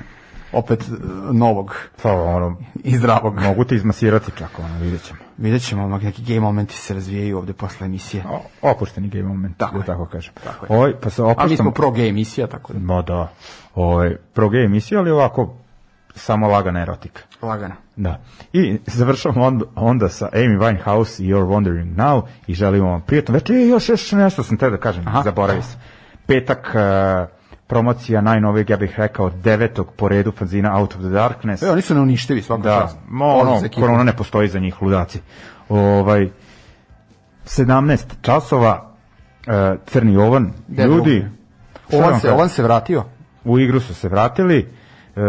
[0.58, 0.94] opet eh,
[1.32, 3.36] novog Pa, ono, i zdravog.
[3.36, 5.20] mogu te izmasirati čak, ono, vidjet ćemo.
[5.38, 8.24] Vidjet ćemo, mak- neki gay momenti se razvijaju ovde posle emisije.
[8.32, 9.86] O, opušteni gay moment, Tako da je.
[9.86, 10.34] tako kažem.
[10.44, 10.78] Tako je.
[10.78, 11.58] Ovaj, pa se A mi opuštam...
[11.58, 13.32] smo pro gay emisija, tako da Ma da,
[13.76, 15.54] ovaj, pro gay emisija, ali ovako
[16.16, 17.22] samo lagana erotika.
[17.42, 17.76] lagana.
[17.96, 18.20] Da.
[18.54, 23.34] I završavamo onda, onda sa Amy Winehouse i You're Wondering Now i želimo vam prijatno
[23.34, 23.56] večer.
[23.56, 25.22] I još, još nešto sam te da kažem, Aha.
[25.24, 25.80] zaboravio sam.
[26.26, 27.37] Petak, uh,
[27.68, 31.64] promocija najnovijeg, ja bih rekao, devetog po redu fanzina Out of the Darkness.
[31.64, 32.98] E, oni su neuništivi svaka Da, čast.
[33.10, 35.20] mo, ono, korona ne postoji za njih, ludaci.
[35.70, 36.30] Ovaj,
[37.46, 38.92] 17 časova,
[39.48, 39.54] uh,
[39.86, 41.26] Crni ovan, Gde ljudi,
[41.94, 43.04] Ovan se, ovan se vratio.
[43.44, 44.68] u igru su se vratili,
[45.16, 45.22] uh,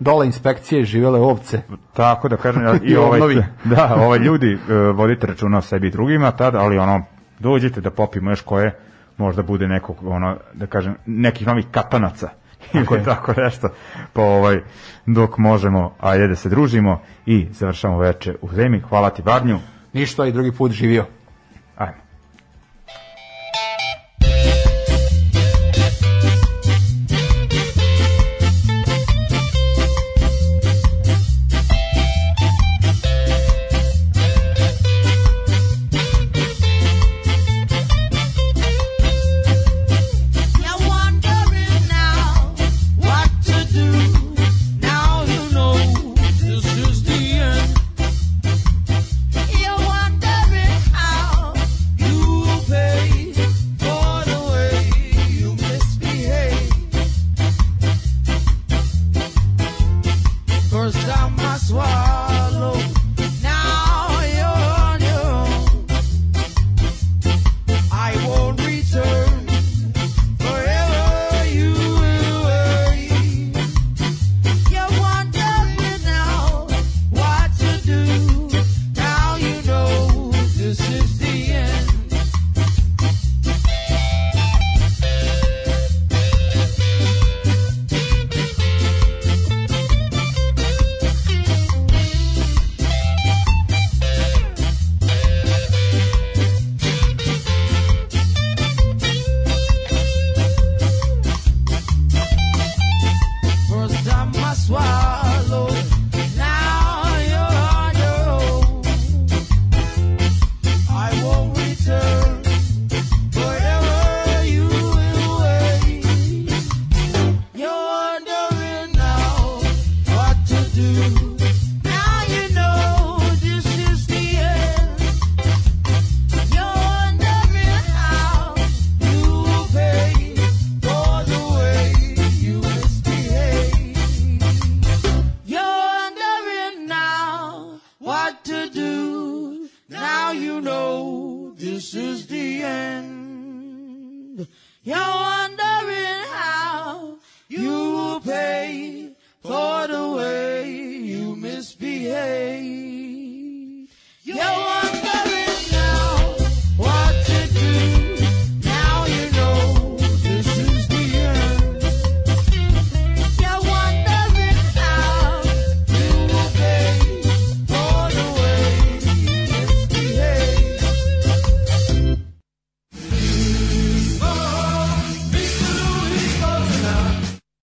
[0.00, 1.60] Dole inspekcije živele ovce.
[1.92, 3.20] Tako da kažem, i I ovaj,
[3.76, 7.02] da, ovaj ljudi, e, vodite računa o sebi i drugima tad, ali ono,
[7.38, 8.78] dođite da popimo još koje,
[9.18, 12.28] možda bude nekog, ono, da kažem, nekih novih katanaca.
[12.74, 13.68] Ili tako nešto.
[14.12, 14.60] Pa ovaj,
[15.06, 18.80] dok možemo, ajde da se družimo i završamo veče u zemi.
[18.80, 19.58] Hvala ti Varnju.
[19.92, 21.04] Ništa i drugi put živio.